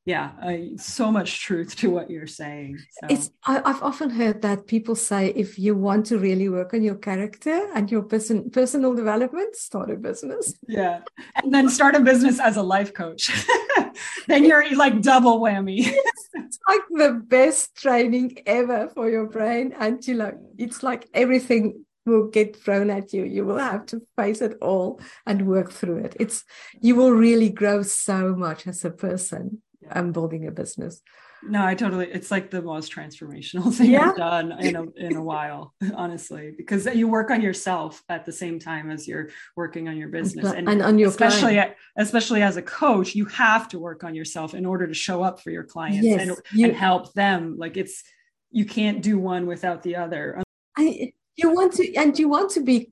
yeah 0.08 0.32
I, 0.41 0.72
so 0.78 1.12
much 1.12 1.41
truth 1.41 1.76
to 1.78 1.89
what 1.89 2.10
you're 2.10 2.34
saying 2.43 2.80
so. 3.00 3.08
it's 3.10 3.30
I, 3.46 3.56
have 3.65 3.84
often 3.84 4.10
heard 4.10 4.41
that 4.41 4.65
people 4.65 4.96
say 4.96 5.34
if 5.36 5.60
you 5.60 5.76
want 5.76 6.06
to 6.08 6.17
really 6.17 6.50
work 6.50 6.74
on 6.74 6.82
your 6.82 6.96
character 6.96 7.70
and 7.76 7.91
your 7.91 8.04
person, 8.04 8.50
personal 8.50 8.96
development 8.96 9.56
start 9.56 9.91
a 9.91 9.96
business. 9.96 10.54
Yeah 10.67 11.02
and 11.36 11.54
then 11.54 11.70
start 11.70 11.96
a 11.96 12.00
business 12.00 12.39
as 12.39 12.58
a 12.58 12.63
life 12.63 12.93
coach. 12.93 13.32
Then 14.28 14.43
you're 14.43 14.76
like 14.76 15.02
double 15.02 15.39
whammy. 15.39 15.91
It's 16.34 16.60
like 16.67 16.82
the 16.91 17.13
best 17.26 17.76
training 17.76 18.38
ever 18.46 18.89
for 18.89 19.10
your 19.10 19.28
brain 19.28 19.74
and 19.80 20.06
you 20.08 20.13
like 20.13 20.38
it's 20.58 20.84
like 20.84 21.08
everything 21.13 21.86
will 22.06 22.28
get 22.28 22.56
thrown 22.56 22.89
at 22.89 23.12
you. 23.12 23.24
You 23.24 23.43
will 23.43 23.58
have 23.58 23.86
to 23.88 24.02
face 24.15 24.41
it 24.41 24.58
all 24.62 25.02
and 25.26 25.48
work 25.48 25.72
through 25.72 25.98
it. 26.06 26.15
It's 26.20 26.43
you 26.80 26.96
will 26.96 27.12
really 27.12 27.50
grow 27.50 27.82
so 27.82 28.36
much 28.36 28.67
as 28.67 28.86
a 28.86 28.91
person 28.91 29.62
and 29.91 30.13
building 30.13 30.47
a 30.47 30.52
business. 30.52 31.02
no, 31.43 31.65
I 31.65 31.76
totally. 31.76 32.08
It's 32.08 32.32
like 32.32 32.50
the 32.50 32.62
most 32.62 32.93
transformational 32.93 33.73
thing 33.78 33.91
yeah. 33.91 34.10
I've 34.10 34.17
done 34.17 34.52
in 34.60 34.76
a 34.76 34.84
in 34.95 35.15
a 35.15 35.21
while, 35.21 35.73
honestly, 35.95 36.54
because 36.58 36.86
you 36.88 37.08
work 37.08 37.32
on 37.32 37.41
yourself 37.41 38.04
at 38.10 38.26
the 38.26 38.32
same 38.32 38.60
time 38.60 38.89
as 38.89 39.08
you're 39.08 39.30
working 39.56 39.88
on 39.88 39.97
your 39.97 40.10
business, 40.10 40.52
and, 40.52 40.67
and 40.67 40.82
on 40.82 40.97
your 40.97 41.10
especially 41.10 41.54
client. 41.54 41.73
especially 41.97 42.41
as 42.41 42.58
a 42.58 42.62
coach, 42.62 43.15
you 43.15 43.26
have 43.26 43.67
to 43.69 43.80
work 43.80 44.04
on 44.04 44.15
yourself 44.15 44.54
in 44.54 44.65
order 44.65 44.88
to 44.88 44.93
show 44.93 45.21
up 45.23 45.41
for 45.41 45.52
your 45.52 45.63
clients 45.63 46.06
yes, 46.06 46.21
and, 46.21 46.38
you, 46.54 46.67
and 46.67 46.76
help 46.76 47.13
them. 47.13 47.56
Like 47.58 47.78
it's 47.78 48.04
you 48.52 48.65
can't 48.65 49.02
do 49.02 49.19
one 49.19 49.45
without 49.45 49.84
the 49.84 49.95
other. 49.95 50.41
I, 50.78 51.13
you 51.36 51.54
want 51.54 51.73
to, 51.73 51.95
and 51.95 52.17
you 52.17 52.30
want 52.30 52.52
to 52.52 52.62
be 52.62 52.91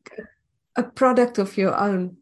a 0.75 0.83
product 0.83 1.37
of 1.37 1.57
your 1.57 1.75
own 1.75 2.17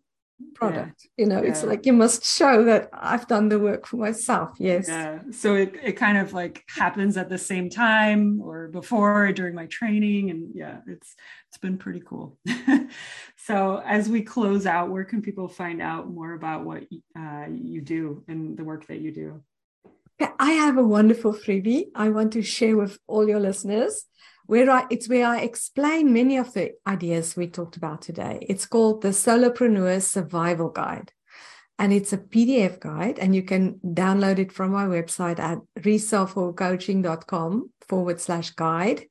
product. 0.53 1.08
Yeah. 1.17 1.23
you 1.23 1.29
know 1.29 1.41
yeah. 1.41 1.49
it's 1.49 1.63
like 1.63 1.86
you 1.86 1.93
must 1.93 2.25
show 2.25 2.63
that 2.63 2.89
i've 2.93 3.27
done 3.27 3.49
the 3.49 3.60
work 3.60 3.86
for 3.88 3.97
myself. 3.97 4.51
Yes. 4.60 4.88
Yeah. 4.88 5.19
So 5.32 5.56
it, 5.56 5.75
it 5.84 5.93
kind 5.93 6.17
of 6.17 6.34
like 6.34 6.63
happens 6.67 7.17
at 7.17 7.29
the 7.29 7.38
same 7.38 7.69
time 7.69 8.41
or 8.41 8.67
before 8.67 9.32
during 9.34 9.56
my 9.56 9.65
training 9.67 10.29
and 10.29 10.51
yeah 10.53 10.77
it's 10.88 11.15
it's 11.49 11.58
been 11.58 11.77
pretty 11.77 12.01
cool. 12.06 12.38
So 13.36 13.84
as 13.86 14.08
we 14.08 14.21
close 14.21 14.65
out 14.65 14.89
where 14.89 15.03
can 15.03 15.21
people 15.21 15.49
find 15.49 15.82
out 15.82 16.10
more 16.10 16.34
about 16.34 16.63
what 16.63 16.84
uh, 17.17 17.45
you 17.51 17.82
do 17.82 18.23
and 18.29 18.56
the 18.56 18.63
work 18.63 18.88
that 18.88 19.01
you 19.01 19.12
do? 19.12 19.43
I 20.39 20.51
have 20.51 20.77
a 20.77 20.84
wonderful 20.84 21.34
freebie 21.34 21.88
i 21.95 22.08
want 22.10 22.34
to 22.34 22.41
share 22.41 22.77
with 22.77 22.97
all 23.08 23.27
your 23.27 23.39
listeners 23.39 24.06
where 24.45 24.69
I, 24.69 24.86
it's 24.89 25.08
where 25.08 25.27
I 25.27 25.39
explain 25.39 26.13
many 26.13 26.38
of 26.38 26.53
the 26.53 26.73
ideas 26.86 27.36
we 27.36 27.47
talked 27.47 27.77
about 27.77 28.01
today. 28.01 28.39
It's 28.41 28.65
called 28.65 29.01
the 29.01 29.10
Solopreneur 29.10 30.01
Survival 30.01 30.69
Guide. 30.69 31.12
And 31.79 31.91
it's 31.91 32.13
a 32.13 32.17
PDF 32.17 32.79
guide, 32.79 33.17
and 33.17 33.36
you 33.36 33.41
can 33.41 33.79
download 33.84 34.38
it 34.38 34.51
from 34.51 34.71
my 34.71 34.86
website 34.86 35.39
at 35.39 35.58
risa4coaching.com 35.79 37.71
forward 37.88 38.21
slash 38.21 38.51
guide. 38.51 39.06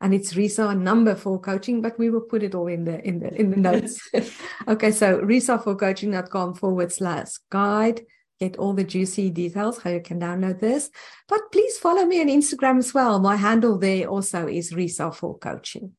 And 0.00 0.12
it's 0.14 0.34
Risa 0.34 0.78
number 0.78 1.14
for 1.14 1.40
coaching, 1.40 1.80
but 1.80 1.98
we 1.98 2.10
will 2.10 2.20
put 2.20 2.42
it 2.42 2.54
all 2.54 2.66
in 2.68 2.84
the 2.84 3.04
in 3.06 3.20
the 3.20 3.34
in 3.34 3.50
the 3.50 3.56
notes. 3.56 4.08
okay, 4.68 4.90
so 4.92 5.20
risa4coaching.com 5.20 6.54
forward 6.54 6.92
slash 6.92 7.38
guide 7.50 8.02
get 8.38 8.56
all 8.56 8.72
the 8.72 8.84
juicy 8.84 9.30
details 9.30 9.78
how 9.78 9.90
you 9.90 10.00
can 10.00 10.20
download 10.20 10.60
this. 10.60 10.90
But 11.28 11.52
please 11.52 11.78
follow 11.78 12.04
me 12.04 12.20
on 12.20 12.28
Instagram 12.28 12.78
as 12.78 12.94
well. 12.94 13.18
My 13.20 13.36
handle 13.36 13.78
there 13.78 14.06
also 14.08 14.46
is 14.46 14.72
Risa 14.72 15.14
for 15.14 15.38
Coaching. 15.38 15.92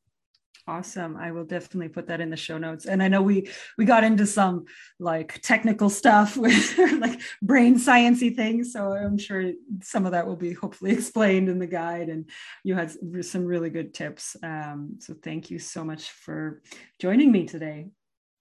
Awesome. 0.66 1.16
I 1.16 1.32
will 1.32 1.44
definitely 1.44 1.88
put 1.88 2.06
that 2.06 2.20
in 2.20 2.30
the 2.30 2.36
show 2.36 2.56
notes. 2.56 2.86
And 2.86 3.02
I 3.02 3.08
know 3.08 3.22
we 3.22 3.50
we 3.76 3.84
got 3.84 4.04
into 4.04 4.24
some 4.24 4.66
like 5.00 5.40
technical 5.42 5.90
stuff 5.90 6.36
with 6.44 6.78
like 6.98 7.20
brain 7.42 7.76
sciencey 7.76 8.36
things. 8.36 8.72
So 8.72 8.92
I'm 8.92 9.18
sure 9.18 9.50
some 9.82 10.06
of 10.06 10.12
that 10.12 10.28
will 10.28 10.36
be 10.36 10.52
hopefully 10.52 10.92
explained 10.98 11.48
in 11.48 11.58
the 11.58 11.66
guide. 11.66 12.08
And 12.08 12.30
you 12.62 12.76
had 12.76 12.92
some 13.22 13.44
really 13.44 13.70
good 13.70 13.92
tips. 13.94 14.36
Um, 14.44 14.98
so 15.00 15.14
thank 15.14 15.50
you 15.50 15.58
so 15.58 15.82
much 15.82 16.10
for 16.10 16.62
joining 17.00 17.32
me 17.32 17.46
today. 17.46 17.88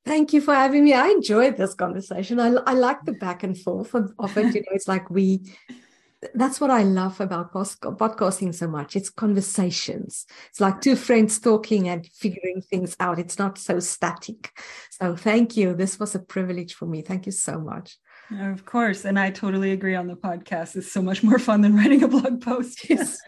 Thank 0.10 0.34
you 0.34 0.41
for 0.41 0.56
having 0.56 0.86
me. 0.86 0.95
I 0.95 1.10
enjoyed 1.10 1.56
this 1.56 1.76
conversation. 1.76 2.39
I, 2.39 2.48
I 2.65 2.74
like 2.74 3.06
the 3.06 3.12
back 3.12 3.43
and 3.43 3.56
forth 3.56 3.93
of, 3.93 4.12
of 4.17 4.36
it. 4.39 4.56
You 4.56 4.62
know, 4.62 4.72
it's 4.72 4.88
like 4.88 5.08
we, 5.12 5.54
that's 6.34 6.60
what 6.60 6.72
I 6.72 6.82
love 6.82 7.22
about 7.22 7.54
podcasting 7.54 8.56
so 8.56 8.67
much. 8.67 8.95
It's 8.95 9.12
conversations. 9.12 10.26
It's 10.50 10.60
like 10.60 10.82
two 10.82 10.95
friends 10.95 11.39
talking 11.39 11.89
and 11.89 12.08
figuring 12.08 12.63
things 12.63 12.95
out. 13.00 13.19
It's 13.19 13.38
not 13.38 13.60
so 13.60 13.80
static. 13.80 14.52
So 14.89 15.15
thank 15.15 15.56
you. 15.56 15.76
This 15.76 16.00
was 16.00 16.15
a 16.15 16.19
privilege 16.19 16.74
for 16.74 16.88
me. 16.88 17.04
Thank 17.04 17.28
you 17.28 17.32
so 17.32 17.60
much. 17.60 17.95
Of 18.32 18.65
course. 18.65 19.06
And 19.06 19.19
I 19.19 19.30
totally 19.30 19.74
agree 19.74 19.93
on 19.93 20.08
the 20.08 20.15
podcast. 20.15 20.76
It's 20.76 20.91
so 20.91 21.04
much 21.04 21.22
more 21.22 21.38
fun 21.38 21.62
than 21.62 21.76
writing 21.76 22.02
a 22.02 22.08
blog 22.08 22.41
post. 22.41 22.84
Yes. 22.89 23.19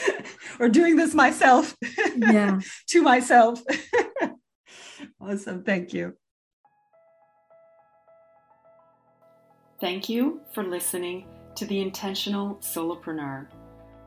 or 0.60 0.68
doing 0.68 0.96
this 0.96 1.14
myself. 1.14 1.74
Yeah. 2.14 2.60
to 2.88 3.02
myself. 3.02 3.62
Awesome. 5.18 5.64
Thank 5.64 5.94
you. 5.94 6.14
Thank 9.78 10.08
you 10.08 10.40
for 10.52 10.64
listening 10.64 11.26
to 11.56 11.66
The 11.66 11.82
Intentional 11.82 12.54
Solopreneur. 12.62 13.46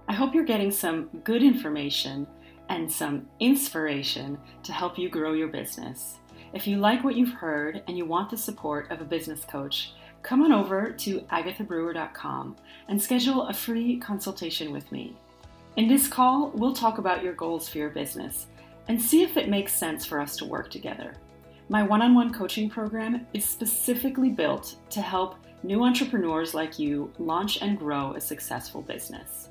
I 0.08 0.14
hope 0.14 0.34
you're 0.34 0.44
getting 0.44 0.72
some 0.72 1.10
good 1.24 1.44
information 1.44 2.26
and 2.70 2.92
some 2.92 3.28
inspiration 3.40 4.40
to 4.64 4.74
help 4.74 4.98
you 4.98 5.10
grow 5.10 5.34
your 5.34 5.48
business. 5.48 6.18
If 6.54 6.66
you 6.66 6.78
like 6.78 7.04
what 7.04 7.16
you've 7.16 7.34
heard 7.34 7.84
and 7.88 7.96
you 7.96 8.06
want 8.06 8.32
the 8.32 8.38
support 8.38 8.90
of 8.90 9.00
a 9.00 9.06
business 9.06 9.46
coach, 9.46 9.94
come 10.24 10.42
on 10.42 10.52
over 10.52 10.92
to 10.92 11.20
agathabrewer.com 11.32 12.56
and 12.88 13.00
schedule 13.00 13.48
a 13.48 13.54
free 13.54 14.00
consultation 14.00 14.72
with 14.72 14.92
me. 14.92 15.16
In 15.76 15.88
this 15.88 16.08
call, 16.08 16.50
we'll 16.56 16.74
talk 16.74 16.98
about 16.98 17.24
your 17.24 17.34
goals 17.34 17.70
for 17.70 17.78
your 17.78 17.92
business 17.92 18.48
and 18.88 19.00
see 19.00 19.22
if 19.22 19.38
it 19.38 19.50
makes 19.50 19.76
sense 19.76 20.04
for 20.04 20.20
us 20.20 20.36
to 20.38 20.46
work 20.46 20.72
together. 20.72 21.14
My 21.72 21.84
one 21.84 22.02
on 22.02 22.16
one 22.16 22.34
coaching 22.34 22.72
program 22.72 23.28
is 23.36 23.46
specifically 23.46 24.30
built 24.30 24.74
to 24.90 25.02
help 25.02 25.36
new 25.64 25.84
entrepreneurs 25.84 26.54
like 26.54 26.80
you 26.80 27.12
launch 27.20 27.62
and 27.62 27.78
grow 27.78 28.14
a 28.14 28.22
successful 28.22 28.82
business. 28.82 29.50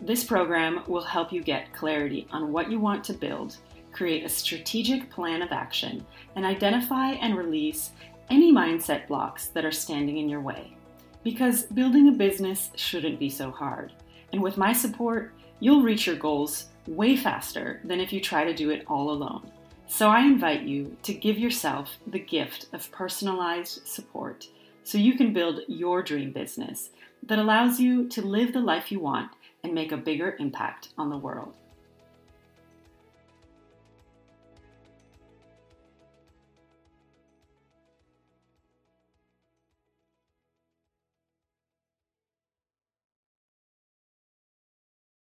This 0.00 0.24
program 0.24 0.82
will 0.86 1.02
help 1.02 1.32
you 1.32 1.42
get 1.42 1.72
clarity 1.72 2.28
on 2.30 2.52
what 2.52 2.70
you 2.70 2.78
want 2.78 3.02
to 3.04 3.12
build, 3.12 3.56
create 3.92 4.24
a 4.24 4.28
strategic 4.28 5.10
plan 5.10 5.42
of 5.42 5.50
action, 5.50 6.06
and 6.36 6.44
identify 6.44 7.12
and 7.12 7.36
release 7.36 7.90
any 8.30 8.52
mindset 8.52 9.08
blocks 9.08 9.48
that 9.48 9.64
are 9.64 9.72
standing 9.72 10.18
in 10.18 10.28
your 10.28 10.40
way. 10.40 10.76
Because 11.24 11.64
building 11.64 12.08
a 12.08 12.12
business 12.12 12.70
shouldn't 12.76 13.18
be 13.18 13.28
so 13.28 13.50
hard. 13.50 13.92
And 14.32 14.40
with 14.40 14.56
my 14.56 14.72
support, 14.72 15.32
you'll 15.58 15.82
reach 15.82 16.06
your 16.06 16.16
goals 16.16 16.66
way 16.86 17.16
faster 17.16 17.80
than 17.84 17.98
if 17.98 18.12
you 18.12 18.20
try 18.20 18.44
to 18.44 18.54
do 18.54 18.70
it 18.70 18.84
all 18.86 19.10
alone. 19.10 19.50
So 19.88 20.08
I 20.10 20.20
invite 20.20 20.62
you 20.62 20.96
to 21.02 21.14
give 21.14 21.38
yourself 21.38 21.96
the 22.06 22.18
gift 22.18 22.66
of 22.72 22.90
personalized 22.92 23.86
support 23.86 24.46
so 24.88 24.96
you 24.96 25.18
can 25.18 25.34
build 25.34 25.60
your 25.68 26.02
dream 26.02 26.32
business 26.32 26.88
that 27.22 27.38
allows 27.38 27.78
you 27.78 28.08
to 28.08 28.22
live 28.22 28.54
the 28.54 28.60
life 28.60 28.90
you 28.90 28.98
want 28.98 29.30
and 29.62 29.74
make 29.74 29.92
a 29.92 29.98
bigger 29.98 30.34
impact 30.38 30.88
on 30.96 31.10
the 31.10 31.18
world. 31.18 31.57